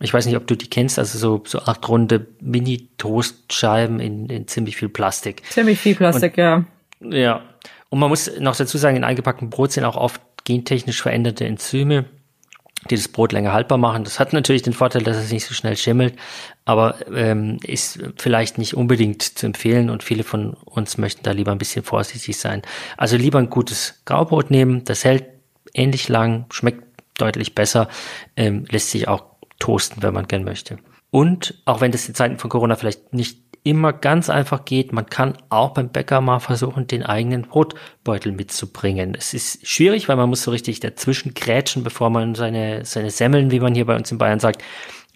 Ich 0.00 0.12
weiß 0.12 0.26
nicht, 0.26 0.36
ob 0.36 0.48
du 0.48 0.56
die 0.56 0.68
kennst, 0.68 0.98
also 0.98 1.18
so, 1.18 1.42
so 1.46 1.60
acht 1.60 1.88
runde 1.88 2.26
Mini-Toastscheiben 2.40 4.00
in, 4.00 4.26
in 4.26 4.48
ziemlich 4.48 4.76
viel 4.76 4.88
Plastik. 4.88 5.42
Ziemlich 5.50 5.78
viel 5.78 5.94
Plastik, 5.94 6.32
Und, 6.32 6.38
ja. 6.38 6.64
Ja, 7.00 7.42
und 7.88 8.00
man 8.00 8.08
muss 8.08 8.30
noch 8.40 8.56
dazu 8.56 8.78
sagen, 8.78 8.96
in 8.96 9.04
eingepacktem 9.04 9.50
Brot 9.50 9.70
sind 9.72 9.84
auch 9.84 9.96
oft 9.96 10.20
gentechnisch 10.44 11.00
veränderte 11.00 11.44
Enzyme, 11.44 12.06
die 12.90 12.96
das 12.96 13.08
Brot 13.08 13.32
länger 13.32 13.52
haltbar 13.52 13.78
machen. 13.78 14.04
Das 14.04 14.18
hat 14.18 14.32
natürlich 14.32 14.62
den 14.62 14.72
Vorteil, 14.72 15.02
dass 15.02 15.16
es 15.16 15.30
nicht 15.30 15.46
so 15.46 15.54
schnell 15.54 15.76
schimmelt, 15.76 16.14
aber 16.64 16.96
ähm, 17.14 17.58
ist 17.62 18.00
vielleicht 18.16 18.58
nicht 18.58 18.74
unbedingt 18.74 19.22
zu 19.22 19.46
empfehlen 19.46 19.90
und 19.90 20.02
viele 20.02 20.24
von 20.24 20.54
uns 20.64 20.98
möchten 20.98 21.22
da 21.22 21.32
lieber 21.32 21.52
ein 21.52 21.58
bisschen 21.58 21.84
vorsichtig 21.84 22.38
sein. 22.38 22.62
Also 22.96 23.16
lieber 23.16 23.38
ein 23.38 23.50
gutes 23.50 24.02
Graubrot 24.04 24.50
nehmen, 24.50 24.84
das 24.84 25.04
hält 25.04 25.26
ähnlich 25.74 26.08
lang, 26.08 26.46
schmeckt 26.50 26.84
deutlich 27.18 27.54
besser, 27.54 27.88
ähm, 28.36 28.64
lässt 28.68 28.90
sich 28.90 29.08
auch 29.08 29.24
toasten, 29.58 30.02
wenn 30.02 30.14
man 30.14 30.26
gern 30.26 30.44
möchte. 30.44 30.78
Und 31.10 31.62
auch 31.66 31.80
wenn 31.80 31.92
das 31.92 32.08
in 32.08 32.14
Zeiten 32.14 32.38
von 32.38 32.50
Corona 32.50 32.74
vielleicht 32.74 33.12
nicht 33.12 33.41
immer 33.64 33.92
ganz 33.92 34.28
einfach 34.28 34.64
geht. 34.64 34.92
Man 34.92 35.06
kann 35.06 35.34
auch 35.48 35.70
beim 35.70 35.88
Bäcker 35.88 36.20
mal 36.20 36.40
versuchen, 36.40 36.86
den 36.86 37.04
eigenen 37.04 37.42
Brotbeutel 37.42 38.32
mitzubringen. 38.32 39.14
Es 39.16 39.34
ist 39.34 39.66
schwierig, 39.66 40.08
weil 40.08 40.16
man 40.16 40.28
muss 40.28 40.42
so 40.42 40.50
richtig 40.50 40.80
dazwischen 40.80 41.34
grätschen, 41.34 41.84
bevor 41.84 42.10
man 42.10 42.34
seine, 42.34 42.84
seine 42.84 43.10
Semmeln, 43.10 43.50
wie 43.50 43.60
man 43.60 43.74
hier 43.74 43.86
bei 43.86 43.94
uns 43.94 44.10
in 44.10 44.18
Bayern 44.18 44.40
sagt, 44.40 44.62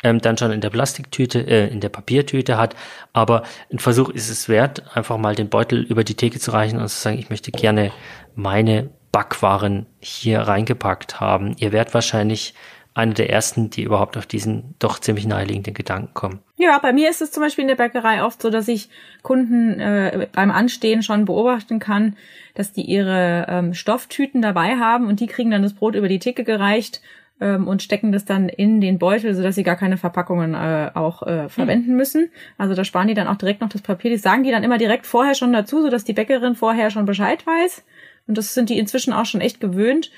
ähm, 0.05 0.21
dann 0.21 0.39
schon 0.39 0.53
in 0.53 0.61
der 0.61 0.71
Plastiktüte, 0.71 1.41
äh, 1.41 1.69
in 1.69 1.81
der 1.81 1.89
Papiertüte 1.89 2.57
hat. 2.57 2.77
Aber 3.13 3.43
ein 3.73 3.79
Versuch 3.79 4.11
ist 4.11 4.29
es 4.29 4.49
wert, 4.49 4.97
einfach 4.97 5.19
mal 5.19 5.35
den 5.35 5.49
Beutel 5.49 5.83
über 5.83 6.05
die 6.05 6.15
Theke 6.15 6.39
zu 6.39 6.53
reichen 6.53 6.79
und 6.79 6.89
zu 6.89 6.97
sagen, 6.99 7.19
ich 7.19 7.31
möchte 7.31 7.51
gerne 7.51 7.91
meine 8.35 8.91
Backwaren 9.11 9.87
hier 9.99 10.41
reingepackt 10.41 11.19
haben. 11.21 11.57
Ihr 11.59 11.73
werdet 11.73 11.95
wahrscheinlich 11.95 12.55
eine 12.97 13.13
der 13.13 13.29
ersten, 13.29 13.69
die 13.69 13.83
überhaupt 13.83 14.17
auf 14.17 14.25
diesen 14.25 14.75
doch 14.79 14.99
ziemlich 14.99 15.27
naheliegenden 15.27 15.75
Gedanken 15.75 16.15
kommen. 16.15 16.39
Ja, 16.57 16.79
bei 16.79 16.95
mir 16.95 17.11
ist 17.11 17.21
es 17.21 17.31
zum 17.31 17.43
Beispiel 17.43 17.63
in 17.63 17.69
der 17.69 17.77
Bäckerei 17.77 18.25
oft 18.25 18.41
so, 18.41 18.49
dass 18.49 18.69
ich 18.69 18.89
Kunden 19.23 19.79
äh, 19.79 20.29
beim 20.33 20.51
Anstehen 20.51 21.03
schon 21.03 21.27
beobachten 21.27 21.79
kann, 21.79 22.17
dass 22.55 22.73
die 22.73 22.83
ihre 22.83 23.47
ähm, 23.51 23.75
Stofftüten 23.75 24.41
dabei 24.41 24.77
haben 24.77 25.09
und 25.09 25.21
die 25.21 25.27
kriegen 25.27 25.51
dann 25.51 25.63
das 25.63 25.75
Brot 25.75 25.95
über 25.95 26.09
die 26.09 26.19
Theke 26.19 26.43
gereicht 26.43 27.03
ähm, 27.39 27.69
und 27.69 27.83
stecken 27.83 28.13
das 28.13 28.25
dann 28.25 28.49
in 28.49 28.81
den 28.81 28.99
Beutel, 28.99 29.35
sodass 29.35 29.57
sie 29.57 29.63
gar 29.63 29.77
keine 29.77 29.99
Verpackungen 29.99 30.55
äh, 30.55 30.91
auch 30.95 31.23
äh, 31.23 31.51
verwenden 31.51 31.91
hm. 31.91 31.97
müssen. 31.97 32.31
Also 32.57 32.75
da 32.75 32.83
sparen 32.85 33.09
die 33.09 33.15
dann 33.15 33.29
auch 33.29 33.37
direkt 33.37 33.61
noch 33.61 33.69
das 33.69 33.83
Papier. 33.83 34.11
Das 34.11 34.23
sagen 34.23 34.43
die 34.43 34.51
dann 34.51 34.65
immer 34.65 34.79
direkt 34.79 35.05
vorher 35.05 35.35
schon 35.35 35.53
dazu, 35.53 35.83
sodass 35.83 36.05
die 36.05 36.15
Bäckerin 36.15 36.55
vorher 36.55 36.91
schon 36.91 37.05
Bescheid 37.05 37.47
weiß. 37.47 37.85
Und 38.27 38.39
das 38.39 38.55
sind 38.55 38.71
die 38.71 38.79
inzwischen 38.79 39.13
auch 39.13 39.27
schon 39.27 39.43
echt 39.43 39.61
gewöhnt. 39.61 40.11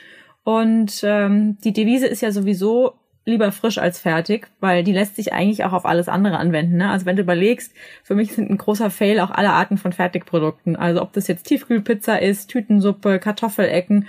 Und 0.49 1.02
ähm, 1.02 1.59
die 1.62 1.75
Devise 1.75 2.07
ist 2.07 2.23
ja 2.23 2.33
sowieso 2.33 2.95
lieber 3.26 3.52
frisch 3.52 3.76
als 3.76 3.99
fertig, 3.99 4.49
weil 4.61 4.83
die 4.83 4.95
lässt 4.95 5.17
sich 5.17 5.35
eigentlich 5.35 5.62
auch 5.64 5.75
auf 5.75 5.85
alles 5.85 6.09
andere 6.09 6.38
anwenden. 6.38 6.78
Ne? 6.78 6.90
Also 6.90 7.05
wenn 7.05 7.17
du 7.17 7.23
überlegst, 7.23 7.75
für 8.02 8.14
mich 8.14 8.33
sind 8.33 8.49
ein 8.49 8.57
großer 8.57 8.88
Fail 8.88 9.21
auch 9.21 9.31
alle 9.31 9.50
Arten 9.50 9.76
von 9.76 9.93
Fertigprodukten. 9.93 10.75
Also 10.75 11.02
ob 11.02 11.12
das 11.12 11.28
jetzt 11.28 11.45
Tiefkühlpizza 11.45 12.17
ist, 12.17 12.49
Tütensuppe, 12.49 13.19
Kartoffelecken, 13.19 14.07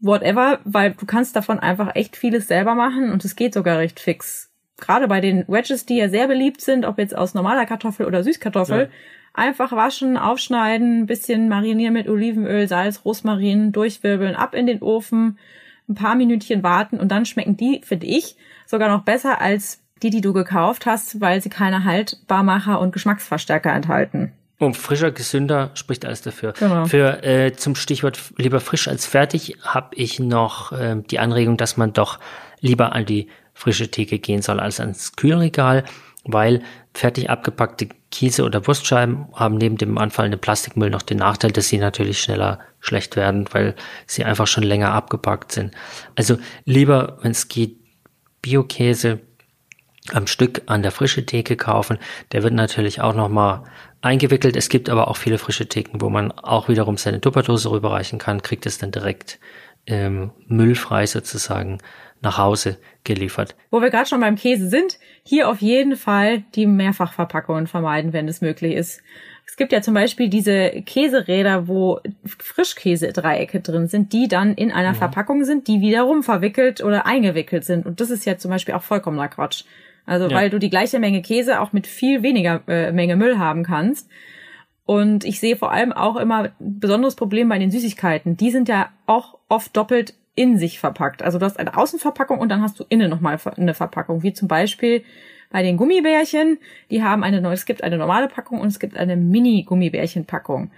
whatever, 0.00 0.58
weil 0.64 0.94
du 0.98 1.06
kannst 1.06 1.36
davon 1.36 1.60
einfach 1.60 1.94
echt 1.94 2.16
vieles 2.16 2.48
selber 2.48 2.74
machen 2.74 3.12
und 3.12 3.24
es 3.24 3.36
geht 3.36 3.54
sogar 3.54 3.78
recht 3.78 4.00
fix. 4.00 4.50
Gerade 4.78 5.06
bei 5.06 5.20
den 5.20 5.44
Wedges, 5.46 5.86
die 5.86 5.98
ja 5.98 6.08
sehr 6.08 6.26
beliebt 6.26 6.60
sind, 6.60 6.86
ob 6.86 6.98
jetzt 6.98 7.16
aus 7.16 7.34
normaler 7.34 7.66
Kartoffel 7.66 8.06
oder 8.06 8.24
Süßkartoffel, 8.24 8.80
ja. 8.80 8.88
Einfach 9.36 9.70
waschen, 9.72 10.16
aufschneiden, 10.16 11.04
bisschen 11.04 11.48
marinieren 11.48 11.92
mit 11.92 12.08
Olivenöl, 12.08 12.66
Salz, 12.66 13.02
Rosmarin, 13.04 13.70
durchwirbeln, 13.70 14.34
ab 14.34 14.54
in 14.54 14.66
den 14.66 14.80
Ofen, 14.80 15.38
ein 15.88 15.94
paar 15.94 16.14
Minütchen 16.14 16.62
warten 16.62 16.98
und 16.98 17.10
dann 17.10 17.26
schmecken 17.26 17.56
die, 17.56 17.82
finde 17.84 18.06
ich, 18.06 18.36
sogar 18.66 18.88
noch 18.88 19.02
besser 19.02 19.40
als 19.40 19.82
Die, 20.02 20.10
die 20.10 20.20
du 20.20 20.34
gekauft 20.34 20.84
hast, 20.84 21.22
weil 21.22 21.40
sie 21.40 21.48
keine 21.48 21.84
Haltbarmacher 21.84 22.80
und 22.80 22.92
Geschmacksverstärker 22.92 23.72
enthalten. 23.72 24.32
Und 24.58 24.76
frischer, 24.76 25.10
gesünder 25.10 25.70
spricht 25.74 26.04
alles 26.04 26.22
dafür. 26.22 26.52
Genau. 26.58 26.86
Für 26.86 27.22
äh, 27.24 27.52
zum 27.52 27.74
Stichwort 27.74 28.18
lieber 28.36 28.60
frisch 28.60 28.88
als 28.88 29.06
fertig 29.06 29.56
habe 29.62 29.94
ich 29.96 30.18
noch 30.18 30.72
äh, 30.72 30.96
die 31.10 31.18
Anregung, 31.18 31.56
dass 31.56 31.76
man 31.76 31.92
doch 31.92 32.18
lieber 32.60 32.94
an 32.94 33.04
die 33.06 33.28
frische 33.54 33.90
Theke 33.90 34.18
gehen 34.18 34.42
soll 34.42 34.60
als 34.60 34.80
ans 34.80 35.16
Kühlregal, 35.16 35.84
weil 36.24 36.62
fertig 36.96 37.30
abgepackte 37.30 37.88
Käse 38.10 38.44
oder 38.44 38.66
Wurstscheiben 38.66 39.26
haben 39.34 39.58
neben 39.58 39.76
dem 39.76 39.98
anfallenden 39.98 40.40
Plastikmüll 40.40 40.90
noch 40.90 41.02
den 41.02 41.18
Nachteil, 41.18 41.52
dass 41.52 41.68
sie 41.68 41.78
natürlich 41.78 42.20
schneller 42.20 42.60
schlecht 42.80 43.16
werden, 43.16 43.46
weil 43.52 43.74
sie 44.06 44.24
einfach 44.24 44.46
schon 44.46 44.64
länger 44.64 44.92
abgepackt 44.92 45.52
sind. 45.52 45.74
Also 46.14 46.38
lieber, 46.64 47.18
wenn 47.22 47.32
es 47.32 47.48
geht, 47.48 47.78
Biokäse 48.42 49.20
am 50.12 50.26
Stück 50.26 50.62
an 50.66 50.82
der 50.82 50.92
frische 50.92 51.26
Theke 51.26 51.56
kaufen. 51.56 51.98
Der 52.32 52.42
wird 52.42 52.54
natürlich 52.54 53.00
auch 53.00 53.14
nochmal 53.14 53.64
eingewickelt. 54.02 54.56
Es 54.56 54.68
gibt 54.68 54.88
aber 54.88 55.08
auch 55.08 55.16
viele 55.16 55.38
frische 55.38 55.68
Theken, 55.68 56.00
wo 56.00 56.10
man 56.10 56.30
auch 56.32 56.68
wiederum 56.68 56.96
seine 56.96 57.20
Tupperdose 57.20 57.70
rüberreichen 57.70 58.18
kann, 58.18 58.42
kriegt 58.42 58.66
es 58.66 58.78
dann 58.78 58.92
direkt 58.92 59.40
ähm, 59.86 60.30
müllfrei 60.46 61.06
sozusagen 61.06 61.78
nach 62.26 62.38
Hause 62.38 62.76
geliefert. 63.04 63.54
Wo 63.70 63.80
wir 63.80 63.90
gerade 63.90 64.08
schon 64.08 64.20
beim 64.20 64.34
Käse 64.34 64.68
sind, 64.68 64.98
hier 65.22 65.48
auf 65.48 65.62
jeden 65.62 65.94
Fall 65.96 66.42
die 66.56 66.66
Mehrfachverpackungen 66.66 67.68
vermeiden, 67.68 68.12
wenn 68.12 68.26
es 68.26 68.40
möglich 68.40 68.74
ist. 68.74 69.00
Es 69.46 69.56
gibt 69.56 69.70
ja 69.70 69.80
zum 69.80 69.94
Beispiel 69.94 70.28
diese 70.28 70.82
Käseräder, 70.84 71.68
wo 71.68 72.00
Frischkäse-Dreiecke 72.24 73.60
drin 73.60 73.86
sind, 73.86 74.12
die 74.12 74.26
dann 74.26 74.54
in 74.54 74.72
einer 74.72 74.88
ja. 74.88 74.94
Verpackung 74.94 75.44
sind, 75.44 75.68
die 75.68 75.80
wiederum 75.80 76.24
verwickelt 76.24 76.82
oder 76.82 77.06
eingewickelt 77.06 77.64
sind. 77.64 77.86
Und 77.86 78.00
das 78.00 78.10
ist 78.10 78.26
ja 78.26 78.36
zum 78.38 78.50
Beispiel 78.50 78.74
auch 78.74 78.82
vollkommener 78.82 79.28
Quatsch. 79.28 79.64
Also 80.04 80.28
ja. 80.28 80.36
weil 80.36 80.50
du 80.50 80.58
die 80.58 80.70
gleiche 80.70 80.98
Menge 80.98 81.22
Käse 81.22 81.60
auch 81.60 81.72
mit 81.72 81.86
viel 81.86 82.24
weniger 82.24 82.60
äh, 82.66 82.90
Menge 82.90 83.14
Müll 83.14 83.38
haben 83.38 83.62
kannst. 83.62 84.10
Und 84.84 85.24
ich 85.24 85.38
sehe 85.38 85.56
vor 85.56 85.70
allem 85.70 85.92
auch 85.92 86.16
immer 86.16 86.50
ein 86.60 86.80
besonderes 86.80 87.14
Problem 87.14 87.48
bei 87.48 87.58
den 87.58 87.70
Süßigkeiten. 87.70 88.36
Die 88.36 88.50
sind 88.50 88.68
ja 88.68 88.90
auch 89.06 89.38
oft 89.48 89.76
doppelt 89.76 90.14
in 90.36 90.58
sich 90.58 90.78
verpackt. 90.78 91.22
Also 91.22 91.38
du 91.38 91.44
hast 91.44 91.58
eine 91.58 91.76
Außenverpackung 91.76 92.38
und 92.38 92.48
dann 92.50 92.62
hast 92.62 92.78
du 92.78 92.84
innen 92.88 93.10
nochmal 93.10 93.38
eine 93.56 93.74
Verpackung, 93.74 94.22
wie 94.22 94.32
zum 94.32 94.46
Beispiel 94.46 95.02
bei 95.50 95.62
den 95.62 95.76
Gummibärchen. 95.76 96.58
Die 96.90 97.02
haben 97.02 97.24
eine 97.24 97.40
neue, 97.40 97.54
es 97.54 97.66
gibt 97.66 97.82
eine 97.82 97.98
normale 97.98 98.28
Packung 98.28 98.60
und 98.60 98.68
es 98.68 98.78
gibt 98.78 98.96
eine 98.96 99.16
Mini-Gummibärchen-Packung. 99.16 100.70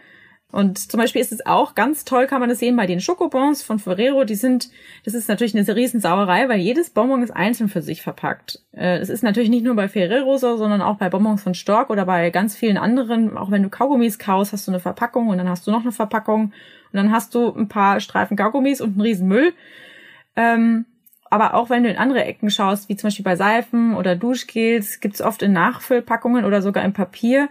Und 0.51 0.91
zum 0.91 0.99
Beispiel 0.99 1.21
ist 1.21 1.33
es 1.33 1.45
auch 1.45 1.75
ganz 1.75 2.07
toll, 2.07 2.27
kann 2.27 2.41
man 2.41 2.49
das 2.49 2.59
sehen 2.59 2.75
bei 2.75 2.87
den 2.87 3.01
Schokobons 3.01 3.63
von 3.63 3.79
Ferrero. 3.79 4.25
Die 4.25 4.35
sind, 4.35 4.71
das 5.05 5.13
ist 5.13 5.29
natürlich 5.29 5.55
eine 5.55 5.77
Riesensauerei, 5.77 6.49
weil 6.49 6.59
jedes 6.59 6.89
Bonbon 6.89 7.23
ist 7.23 7.33
einzeln 7.33 7.69
für 7.69 7.83
sich 7.83 8.01
verpackt. 8.01 8.63
Äh, 8.73 8.97
es 8.97 9.11
ist 9.11 9.23
natürlich 9.23 9.51
nicht 9.51 9.65
nur 9.65 9.77
bei 9.77 9.89
Ferrero 9.89 10.39
so, 10.39 10.57
sondern 10.57 10.81
auch 10.81 10.97
bei 10.97 11.11
Bonbons 11.11 11.43
von 11.43 11.53
Stork 11.53 11.91
oder 11.91 12.07
bei 12.07 12.31
ganz 12.31 12.57
vielen 12.57 12.79
anderen. 12.79 13.37
Auch 13.37 13.51
wenn 13.51 13.63
du 13.63 13.69
Kaugummis 13.69 14.19
kaust, 14.19 14.55
hast 14.55 14.67
du 14.67 14.71
eine 14.71 14.81
Verpackung 14.81 15.29
und 15.29 15.37
dann 15.37 15.51
hast 15.51 15.67
du 15.67 15.71
noch 15.71 15.83
eine 15.83 15.93
Verpackung 15.93 16.45
und 16.45 16.53
dann 16.95 17.13
hast 17.13 17.35
du 17.35 17.53
ein 17.55 17.69
paar 17.69 18.01
Streifen 18.01 18.35
Kaugummis 18.39 18.81
und 18.81 18.93
einen 18.93 19.03
riesen 19.03 19.29
Müll. 19.29 19.53
Ähm, 20.35 20.87
aber 21.29 21.53
auch 21.53 21.69
wenn 21.69 21.83
du 21.83 21.91
in 21.91 21.99
andere 21.99 22.25
Ecken 22.25 22.49
schaust, 22.49 22.89
wie 22.89 22.97
zum 22.97 23.09
Beispiel 23.09 23.25
bei 23.25 23.37
Seifen 23.37 23.95
oder 23.95 24.17
Duschgels, 24.17 25.01
gibt 25.01 25.17
es 25.17 25.21
oft 25.21 25.43
in 25.43 25.53
Nachfüllpackungen 25.53 26.47
oder 26.47 26.63
sogar 26.63 26.87
in 26.87 26.95
Papier 26.95 27.51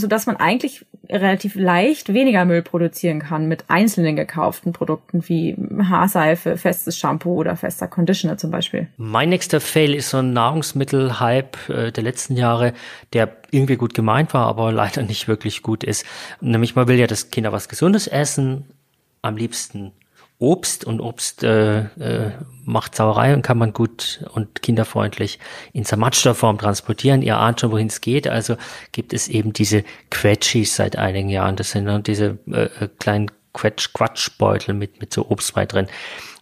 so 0.00 0.06
dass 0.06 0.26
man 0.26 0.36
eigentlich 0.36 0.86
relativ 1.10 1.54
leicht 1.54 2.12
weniger 2.12 2.44
Müll 2.44 2.62
produzieren 2.62 3.20
kann 3.20 3.48
mit 3.48 3.64
einzelnen 3.68 4.16
gekauften 4.16 4.72
Produkten 4.72 5.28
wie 5.28 5.56
Haarseife, 5.82 6.56
festes 6.56 6.98
Shampoo 6.98 7.34
oder 7.34 7.56
fester 7.56 7.88
Conditioner 7.88 8.38
zum 8.38 8.50
Beispiel. 8.50 8.88
Mein 8.96 9.28
nächster 9.28 9.60
Fail 9.60 9.94
ist 9.94 10.10
so 10.10 10.18
ein 10.18 10.32
Nahrungsmittelhype 10.32 11.72
äh, 11.72 11.92
der 11.92 12.04
letzten 12.04 12.36
Jahre, 12.36 12.72
der 13.12 13.36
irgendwie 13.50 13.76
gut 13.76 13.94
gemeint 13.94 14.34
war, 14.34 14.46
aber 14.46 14.72
leider 14.80 15.02
nicht 15.02 15.28
wirklich 15.28 15.62
gut 15.62 15.84
ist. 15.84 16.04
Nämlich 16.40 16.76
man 16.76 16.88
will 16.88 16.98
ja, 16.98 17.06
dass 17.06 17.30
Kinder 17.30 17.52
was 17.52 17.68
Gesundes 17.68 18.06
essen, 18.06 18.64
am 19.22 19.36
liebsten 19.36 19.92
Obst 20.40 20.84
und 20.84 21.00
Obst 21.00 21.44
äh, 21.44 21.80
äh, 21.80 22.32
macht 22.64 22.96
Sauerei 22.96 23.34
und 23.34 23.42
kann 23.42 23.58
man 23.58 23.74
gut 23.74 24.24
und 24.32 24.62
kinderfreundlich 24.62 25.38
in 25.72 25.84
zermatschter 25.84 26.34
Form 26.34 26.56
transportieren. 26.56 27.20
Ihr 27.20 27.36
ahnt 27.36 27.60
schon, 27.60 27.70
wohin 27.70 27.88
es 27.88 28.00
geht. 28.00 28.26
Also 28.26 28.56
gibt 28.92 29.12
es 29.12 29.28
eben 29.28 29.52
diese 29.52 29.84
Quetschis 30.10 30.74
seit 30.76 30.96
einigen 30.96 31.28
Jahren. 31.28 31.56
Das 31.56 31.72
sind 31.72 31.84
dann 31.84 32.02
diese 32.02 32.38
äh, 32.50 32.64
äh, 32.64 32.88
kleinen 32.98 33.30
Quetsch-Quatschbeutel 33.52 34.74
mit, 34.74 35.00
mit 35.00 35.12
so 35.12 35.30
Obstbrei 35.30 35.66
drin. 35.66 35.88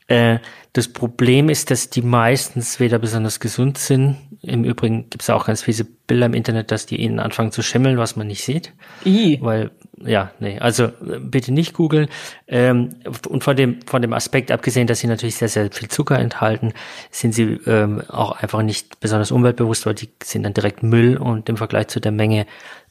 Äh, 0.06 0.38
das 0.74 0.86
Problem 0.92 1.48
ist, 1.48 1.72
dass 1.72 1.90
die 1.90 2.02
meistens 2.02 2.78
weder 2.78 3.00
besonders 3.00 3.40
gesund 3.40 3.78
sind. 3.78 4.16
Im 4.42 4.64
Übrigen 4.64 5.10
gibt 5.10 5.22
es 5.22 5.30
auch 5.30 5.46
ganz 5.46 5.62
fiese 5.62 5.84
Bilder 5.84 6.26
im 6.26 6.34
Internet, 6.34 6.70
dass 6.70 6.86
die 6.86 6.96
ihnen 6.96 7.18
anfangen 7.18 7.50
zu 7.50 7.62
schimmeln, 7.62 7.98
was 7.98 8.14
man 8.14 8.28
nicht 8.28 8.44
sieht. 8.44 8.72
I. 9.04 9.38
Weil, 9.40 9.70
ja, 10.04 10.30
nee, 10.38 10.58
also 10.60 10.90
bitte 11.20 11.52
nicht 11.52 11.74
googeln. 11.74 12.08
Ähm, 12.46 12.94
und 13.28 13.42
von 13.42 13.56
dem, 13.56 13.82
von 13.82 14.00
dem 14.00 14.12
Aspekt 14.12 14.52
abgesehen, 14.52 14.86
dass 14.86 15.00
sie 15.00 15.08
natürlich 15.08 15.36
sehr, 15.36 15.48
sehr 15.48 15.70
viel 15.72 15.88
Zucker 15.88 16.18
enthalten, 16.18 16.72
sind 17.10 17.34
sie 17.34 17.58
ähm, 17.66 18.02
auch 18.08 18.32
einfach 18.32 18.62
nicht 18.62 19.00
besonders 19.00 19.32
umweltbewusst, 19.32 19.86
weil 19.86 19.94
die 19.94 20.08
sind 20.22 20.44
dann 20.44 20.54
direkt 20.54 20.82
Müll 20.82 21.16
und 21.16 21.48
im 21.48 21.56
Vergleich 21.56 21.88
zu 21.88 22.00
der 22.00 22.12
Menge 22.12 22.46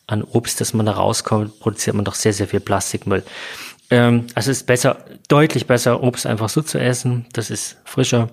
an 0.06 0.24
Obst, 0.24 0.60
das 0.62 0.74
man 0.74 0.86
da 0.86 0.94
rauskommt, 0.94 1.60
produziert 1.60 1.96
man 1.96 2.06
doch 2.06 2.16
sehr, 2.16 2.34
sehr 2.34 2.48
viel 2.48 2.60
Plastikmüll. 2.60 3.24
Ähm, 3.89 4.27
also 4.36 4.51
es 4.51 4.58
ist 4.58 4.68
besser, 4.68 5.06
deutlich 5.27 5.66
besser, 5.66 6.04
Obst 6.04 6.25
einfach 6.25 6.50
so 6.50 6.62
zu 6.62 6.80
essen. 6.80 7.25
Das 7.34 7.50
ist 7.50 7.77
frischer. 7.86 8.30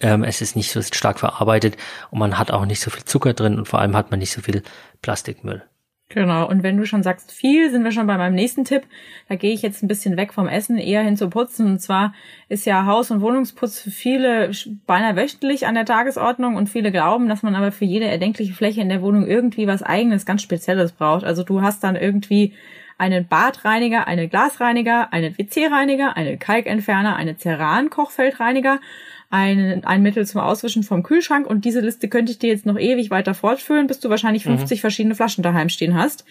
Ähm, 0.00 0.24
es 0.24 0.40
ist 0.40 0.56
nicht 0.56 0.70
so 0.70 0.82
stark 0.82 1.18
verarbeitet 1.20 1.76
und 2.10 2.18
man 2.18 2.38
hat 2.38 2.50
auch 2.50 2.66
nicht 2.66 2.80
so 2.80 2.90
viel 2.90 3.04
Zucker 3.04 3.34
drin 3.34 3.58
und 3.58 3.68
vor 3.68 3.80
allem 3.80 3.96
hat 3.96 4.10
man 4.10 4.20
nicht 4.20 4.32
so 4.32 4.40
viel 4.40 4.62
Plastikmüll. 5.02 5.62
Genau, 6.08 6.48
und 6.48 6.62
wenn 6.62 6.76
du 6.76 6.86
schon 6.86 7.02
sagst 7.02 7.32
viel, 7.32 7.68
sind 7.72 7.82
wir 7.82 7.90
schon 7.90 8.06
bei 8.06 8.16
meinem 8.16 8.36
nächsten 8.36 8.64
Tipp. 8.64 8.82
Da 9.28 9.34
gehe 9.34 9.52
ich 9.52 9.62
jetzt 9.62 9.82
ein 9.82 9.88
bisschen 9.88 10.16
weg 10.16 10.32
vom 10.32 10.46
Essen, 10.46 10.78
eher 10.78 11.02
hin 11.02 11.16
zu 11.16 11.28
Putzen. 11.28 11.66
Und 11.66 11.80
zwar 11.80 12.14
ist 12.48 12.64
ja 12.64 12.86
Haus- 12.86 13.10
und 13.10 13.20
Wohnungsputz 13.20 13.80
für 13.80 13.90
viele 13.90 14.52
beinahe 14.86 15.16
wöchentlich 15.16 15.66
an 15.66 15.74
der 15.74 15.84
Tagesordnung 15.84 16.54
und 16.54 16.68
viele 16.68 16.92
glauben, 16.92 17.28
dass 17.28 17.42
man 17.42 17.56
aber 17.56 17.72
für 17.72 17.84
jede 17.84 18.04
erdenkliche 18.04 18.54
Fläche 18.54 18.82
in 18.82 18.88
der 18.88 19.02
Wohnung 19.02 19.26
irgendwie 19.26 19.66
was 19.66 19.82
eigenes, 19.82 20.26
ganz 20.26 20.42
Spezielles 20.42 20.92
braucht. 20.92 21.24
Also 21.24 21.42
du 21.42 21.60
hast 21.60 21.82
dann 21.82 21.96
irgendwie 21.96 22.54
einen 22.98 23.26
Badreiniger, 23.26 24.06
einen 24.06 24.30
Glasreiniger, 24.30 25.12
einen 25.12 25.36
WC-Reiniger, 25.36 26.16
einen 26.16 26.38
Kalkentferner, 26.38 27.16
einen 27.16 27.36
Ceran-Kochfeldreiniger, 27.36 28.80
ein, 29.30 29.84
ein 29.84 30.02
Mittel 30.02 30.26
zum 30.26 30.40
Auswischen 30.40 30.82
vom 30.82 31.02
Kühlschrank 31.02 31.46
und 31.46 31.64
diese 31.64 31.80
Liste 31.80 32.08
könnte 32.08 32.32
ich 32.32 32.38
dir 32.38 32.50
jetzt 32.50 32.66
noch 32.66 32.78
ewig 32.78 33.10
weiter 33.10 33.34
fortführen, 33.34 33.86
bis 33.86 34.00
du 34.00 34.08
wahrscheinlich 34.08 34.44
50 34.44 34.78
mhm. 34.78 34.80
verschiedene 34.80 35.14
Flaschen 35.14 35.42
daheim 35.42 35.68
stehen 35.68 35.94
hast. 35.94 36.24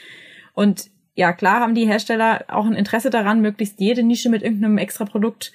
Und 0.53 0.89
ja, 1.15 1.33
klar 1.33 1.59
haben 1.61 1.75
die 1.75 1.87
Hersteller 1.87 2.45
auch 2.47 2.65
ein 2.65 2.73
Interesse 2.73 3.09
daran, 3.09 3.41
möglichst 3.41 3.79
jede 3.79 4.03
Nische 4.03 4.29
mit 4.29 4.43
irgendeinem 4.43 4.77
extra 4.77 5.05
Produkt 5.05 5.51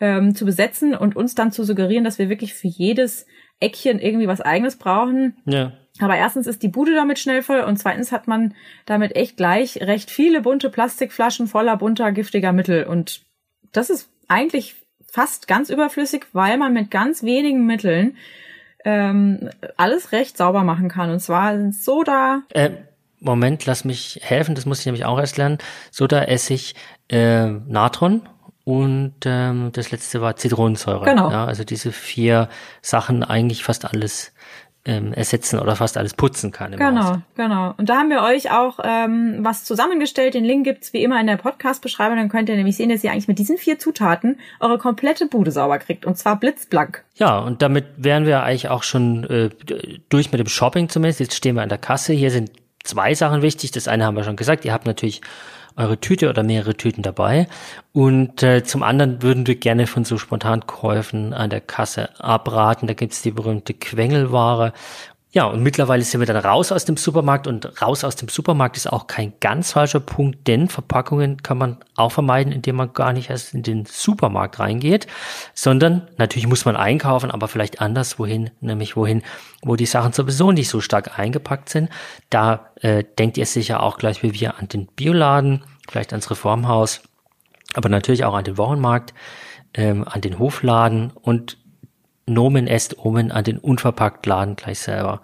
ähm, 0.00 0.34
zu 0.34 0.44
besetzen 0.44 0.94
und 0.94 1.16
uns 1.16 1.34
dann 1.34 1.52
zu 1.52 1.64
suggerieren, 1.64 2.04
dass 2.04 2.18
wir 2.18 2.28
wirklich 2.28 2.54
für 2.54 2.68
jedes 2.68 3.26
Eckchen 3.60 4.00
irgendwie 4.00 4.26
was 4.26 4.40
eigenes 4.40 4.76
brauchen. 4.76 5.36
Ja. 5.46 5.72
Aber 6.00 6.16
erstens 6.16 6.48
ist 6.48 6.62
die 6.62 6.68
Bude 6.68 6.94
damit 6.94 7.20
schnell 7.20 7.42
voll 7.42 7.60
und 7.60 7.76
zweitens 7.76 8.10
hat 8.10 8.26
man 8.26 8.54
damit 8.86 9.14
echt 9.14 9.36
gleich 9.36 9.80
recht 9.80 10.10
viele 10.10 10.40
bunte 10.40 10.68
Plastikflaschen 10.68 11.46
voller 11.46 11.76
bunter, 11.76 12.10
giftiger 12.10 12.52
Mittel. 12.52 12.84
Und 12.84 13.22
das 13.72 13.90
ist 13.90 14.10
eigentlich 14.26 14.74
fast 15.14 15.46
ganz 15.46 15.70
überflüssig, 15.70 16.26
weil 16.32 16.58
man 16.58 16.72
mit 16.72 16.90
ganz 16.90 17.22
wenigen 17.22 17.66
Mitteln 17.66 18.16
ähm, 18.84 19.48
alles 19.76 20.10
recht 20.10 20.36
sauber 20.36 20.64
machen 20.64 20.88
kann. 20.88 21.10
Und 21.10 21.20
zwar 21.20 21.56
sind 21.56 21.72
Soda. 21.72 22.42
Äh, 22.50 22.70
Moment, 23.20 23.64
lass 23.64 23.84
mich 23.84 24.18
helfen, 24.24 24.56
das 24.56 24.66
muss 24.66 24.80
ich 24.80 24.86
nämlich 24.86 25.04
auch 25.04 25.20
erst 25.20 25.36
lernen. 25.36 25.58
Soda, 25.92 26.24
Essig, 26.24 26.74
äh, 27.08 27.46
Natron 27.46 28.28
und 28.64 29.14
ähm, 29.24 29.70
das 29.72 29.92
letzte 29.92 30.20
war 30.20 30.34
Zitronensäure. 30.34 31.04
Genau. 31.04 31.30
Ja, 31.30 31.44
also 31.44 31.62
diese 31.62 31.92
vier 31.92 32.48
Sachen 32.82 33.22
eigentlich 33.22 33.62
fast 33.62 33.84
alles 33.84 34.33
ähm, 34.86 35.14
ersetzen 35.14 35.58
oder 35.58 35.76
fast 35.76 35.96
alles 35.96 36.14
putzen 36.14 36.50
kann. 36.50 36.72
Im 36.72 36.78
genau, 36.78 37.04
Haus. 37.04 37.18
genau. 37.36 37.74
Und 37.78 37.88
da 37.88 37.96
haben 37.96 38.10
wir 38.10 38.22
euch 38.22 38.50
auch 38.50 38.78
ähm, 38.82 39.38
was 39.40 39.64
zusammengestellt. 39.64 40.34
Den 40.34 40.44
Link 40.44 40.64
gibt's 40.64 40.92
wie 40.92 41.02
immer 41.02 41.18
in 41.20 41.26
der 41.26 41.36
Podcast-Beschreibung. 41.36 42.16
Dann 42.16 42.28
könnt 42.28 42.48
ihr 42.48 42.56
nämlich 42.56 42.76
sehen, 42.76 42.90
dass 42.90 43.02
ihr 43.02 43.10
eigentlich 43.10 43.28
mit 43.28 43.38
diesen 43.38 43.56
vier 43.56 43.78
Zutaten 43.78 44.38
eure 44.60 44.78
komplette 44.78 45.26
Bude 45.26 45.50
sauber 45.50 45.78
kriegt. 45.78 46.04
Und 46.04 46.18
zwar 46.18 46.38
blitzblank. 46.38 47.02
Ja, 47.14 47.38
und 47.38 47.62
damit 47.62 47.86
wären 47.96 48.26
wir 48.26 48.42
eigentlich 48.42 48.68
auch 48.68 48.82
schon 48.82 49.24
äh, 49.24 49.50
durch 50.10 50.32
mit 50.32 50.38
dem 50.38 50.48
Shopping 50.48 50.88
zumindest. 50.90 51.20
Jetzt 51.20 51.34
stehen 51.34 51.56
wir 51.56 51.62
an 51.62 51.70
der 51.70 51.78
Kasse. 51.78 52.12
Hier 52.12 52.30
sind 52.30 52.50
zwei 52.82 53.14
Sachen 53.14 53.40
wichtig. 53.40 53.70
Das 53.70 53.88
eine 53.88 54.04
haben 54.04 54.16
wir 54.16 54.24
schon 54.24 54.36
gesagt. 54.36 54.66
Ihr 54.66 54.72
habt 54.74 54.86
natürlich 54.86 55.22
eure 55.76 55.98
Tüte 55.98 56.28
oder 56.28 56.42
mehrere 56.42 56.76
Tüten 56.76 57.02
dabei. 57.02 57.48
Und 57.92 58.42
äh, 58.42 58.64
zum 58.64 58.82
anderen 58.82 59.22
würden 59.22 59.46
wir 59.46 59.56
gerne 59.56 59.86
von 59.86 60.04
so 60.04 60.18
Spontankäufen 60.18 61.32
an 61.32 61.50
der 61.50 61.60
Kasse 61.60 62.10
abraten. 62.20 62.86
Da 62.86 62.94
gibt's 62.94 63.22
die 63.22 63.30
berühmte 63.30 63.74
Quengelware. 63.74 64.72
Ja, 65.34 65.46
und 65.46 65.64
mittlerweile 65.64 66.04
sind 66.04 66.20
wir 66.20 66.28
dann 66.28 66.36
raus 66.36 66.70
aus 66.70 66.84
dem 66.84 66.96
Supermarkt 66.96 67.48
und 67.48 67.82
raus 67.82 68.04
aus 68.04 68.14
dem 68.14 68.28
Supermarkt 68.28 68.76
ist 68.76 68.86
auch 68.86 69.08
kein 69.08 69.32
ganz 69.40 69.72
falscher 69.72 69.98
Punkt, 69.98 70.46
denn 70.46 70.68
Verpackungen 70.68 71.42
kann 71.42 71.58
man 71.58 71.78
auch 71.96 72.12
vermeiden, 72.12 72.52
indem 72.52 72.76
man 72.76 72.92
gar 72.92 73.12
nicht 73.12 73.30
erst 73.30 73.52
in 73.52 73.64
den 73.64 73.84
Supermarkt 73.84 74.60
reingeht, 74.60 75.08
sondern 75.52 76.06
natürlich 76.18 76.46
muss 76.46 76.64
man 76.64 76.76
einkaufen, 76.76 77.32
aber 77.32 77.48
vielleicht 77.48 77.80
anders 77.80 78.16
wohin, 78.20 78.50
nämlich 78.60 78.94
wohin, 78.94 79.24
wo 79.60 79.74
die 79.74 79.86
Sachen 79.86 80.12
sowieso 80.12 80.52
nicht 80.52 80.68
so 80.68 80.80
stark 80.80 81.18
eingepackt 81.18 81.68
sind. 81.68 81.90
Da 82.30 82.70
äh, 82.76 83.02
denkt 83.18 83.36
ihr 83.36 83.46
sicher 83.46 83.82
auch 83.82 83.98
gleich 83.98 84.22
wie 84.22 84.34
wir 84.34 84.60
an 84.60 84.68
den 84.68 84.86
Bioladen, 84.86 85.64
vielleicht 85.88 86.12
ans 86.12 86.30
Reformhaus, 86.30 87.02
aber 87.74 87.88
natürlich 87.88 88.24
auch 88.24 88.34
an 88.34 88.44
den 88.44 88.56
Wochenmarkt, 88.56 89.14
ähm, 89.74 90.06
an 90.06 90.20
den 90.20 90.38
Hofladen 90.38 91.10
und 91.10 91.58
Nomen 92.26 92.66
est 92.66 92.98
Omen 92.98 93.30
an 93.32 93.44
den 93.44 93.58
Unverpacktladen 93.58 94.56
gleich 94.56 94.78
selber. 94.78 95.20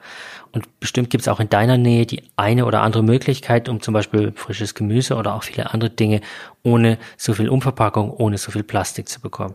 Und 0.52 0.80
bestimmt 0.80 1.11
gibt 1.11 1.23
es 1.23 1.28
auch 1.28 1.40
in 1.40 1.49
deiner 1.49 1.78
Nähe 1.78 2.07
die 2.07 2.23
eine 2.37 2.66
oder 2.66 2.83
andere 2.83 3.02
Möglichkeit, 3.02 3.69
um 3.69 3.80
zum 3.80 3.95
Beispiel 3.95 4.33
frisches 4.35 4.75
Gemüse 4.75 5.16
oder 5.16 5.35
auch 5.35 5.45
viele 5.45 5.73
andere 5.73 5.90
Dinge 5.90 6.21
ohne 6.62 6.99
so 7.16 7.33
viel 7.33 7.49
Umverpackung, 7.49 8.11
ohne 8.11 8.37
so 8.37 8.50
viel 8.50 8.64
Plastik 8.64 9.09
zu 9.09 9.21
bekommen. 9.21 9.54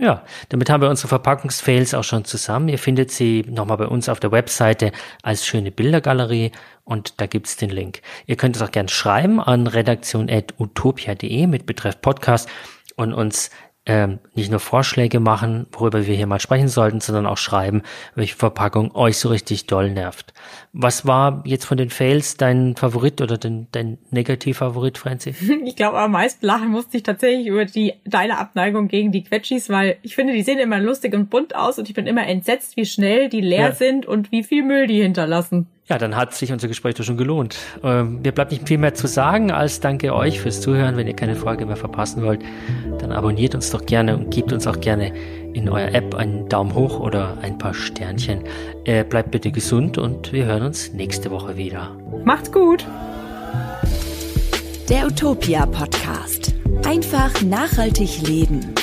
Ja, 0.00 0.24
damit 0.48 0.70
haben 0.70 0.80
wir 0.80 0.88
unsere 0.88 1.08
Verpackungsfails 1.08 1.92
auch 1.92 2.04
schon 2.04 2.24
zusammen. 2.24 2.70
Ihr 2.70 2.78
findet 2.78 3.10
sie 3.10 3.44
nochmal 3.46 3.76
bei 3.76 3.86
uns 3.86 4.08
auf 4.08 4.18
der 4.18 4.32
Webseite 4.32 4.92
als 5.22 5.44
schöne 5.44 5.70
Bildergalerie 5.70 6.52
und 6.84 7.20
da 7.20 7.26
gibt's 7.26 7.58
den 7.58 7.68
Link. 7.68 8.00
Ihr 8.26 8.36
könnt 8.36 8.56
es 8.56 8.62
auch 8.62 8.70
gerne 8.70 8.88
schreiben 8.88 9.40
an 9.40 9.66
redaktion.utopia.de 9.66 11.46
mit 11.46 11.66
Betreff 11.66 12.00
Podcast 12.00 12.48
und 12.96 13.12
uns 13.12 13.50
ähm, 13.92 14.20
nicht 14.36 14.52
nur 14.52 14.60
Vorschläge 14.60 15.18
machen, 15.18 15.66
worüber 15.72 16.06
wir 16.06 16.14
hier 16.14 16.28
mal 16.28 16.38
sprechen 16.38 16.68
sollten, 16.68 17.00
sondern 17.00 17.26
auch 17.26 17.38
schreiben, 17.38 17.82
welche 18.14 18.36
Verpackung 18.36 18.94
euch 18.94 19.18
so 19.18 19.30
richtig 19.30 19.66
doll 19.66 19.90
nervt. 19.90 20.32
Was 20.72 21.08
war 21.08 21.42
jetzt 21.44 21.64
von 21.64 21.76
den 21.76 21.90
Fails 21.90 22.36
dein 22.36 22.76
Favorit 22.76 23.20
oder 23.20 23.36
dein, 23.36 23.66
dein 23.72 23.98
Negativ-Favorit, 24.12 24.96
Franzi? 24.96 25.34
Ich 25.64 25.74
glaube, 25.74 25.98
am 25.98 26.12
meisten 26.12 26.46
lachen 26.46 26.68
musste 26.68 26.96
ich 26.98 27.02
tatsächlich 27.02 27.48
über 27.48 27.64
die 27.64 27.94
deine 28.04 28.38
Abneigung 28.38 28.86
gegen 28.86 29.10
die 29.10 29.24
Quetschis, 29.24 29.68
weil 29.68 29.96
ich 30.02 30.14
finde, 30.14 30.34
die 30.34 30.42
sehen 30.42 30.60
immer 30.60 30.78
lustig 30.78 31.12
und 31.12 31.28
bunt 31.28 31.56
aus 31.56 31.78
und 31.78 31.88
ich 31.88 31.94
bin 31.94 32.06
immer 32.06 32.26
entsetzt, 32.26 32.76
wie 32.76 32.86
schnell 32.86 33.28
die 33.28 33.40
leer 33.40 33.70
ja. 33.70 33.72
sind 33.72 34.06
und 34.06 34.30
wie 34.30 34.44
viel 34.44 34.62
Müll 34.62 34.86
die 34.86 35.02
hinterlassen. 35.02 35.66
Ja, 35.90 35.98
dann 35.98 36.14
hat 36.14 36.32
sich 36.34 36.52
unser 36.52 36.68
Gespräch 36.68 36.94
doch 36.94 37.02
schon 37.02 37.16
gelohnt. 37.16 37.58
Ähm, 37.82 38.20
mir 38.22 38.30
bleibt 38.30 38.52
nicht 38.52 38.68
viel 38.68 38.78
mehr 38.78 38.94
zu 38.94 39.08
sagen, 39.08 39.50
als 39.50 39.80
danke 39.80 40.14
euch 40.14 40.40
fürs 40.40 40.60
Zuhören. 40.60 40.96
Wenn 40.96 41.08
ihr 41.08 41.16
keine 41.16 41.34
Folge 41.34 41.66
mehr 41.66 41.74
verpassen 41.74 42.22
wollt, 42.22 42.42
dann 43.00 43.10
abonniert 43.10 43.56
uns 43.56 43.70
doch 43.70 43.84
gerne 43.84 44.16
und 44.16 44.30
gebt 44.30 44.52
uns 44.52 44.68
auch 44.68 44.80
gerne 44.80 45.12
in 45.52 45.68
eurer 45.68 45.92
App 45.92 46.14
einen 46.14 46.48
Daumen 46.48 46.74
hoch 46.74 47.00
oder 47.00 47.38
ein 47.42 47.58
paar 47.58 47.74
Sternchen. 47.74 48.44
Äh, 48.84 49.02
bleibt 49.02 49.32
bitte 49.32 49.50
gesund 49.50 49.98
und 49.98 50.32
wir 50.32 50.44
hören 50.44 50.62
uns 50.62 50.92
nächste 50.92 51.32
Woche 51.32 51.56
wieder. 51.56 51.90
Macht's 52.24 52.52
gut! 52.52 52.86
Der 54.88 55.06
Utopia 55.06 55.66
Podcast. 55.66 56.54
Einfach 56.84 57.42
nachhaltig 57.42 58.22
leben. 58.28 58.74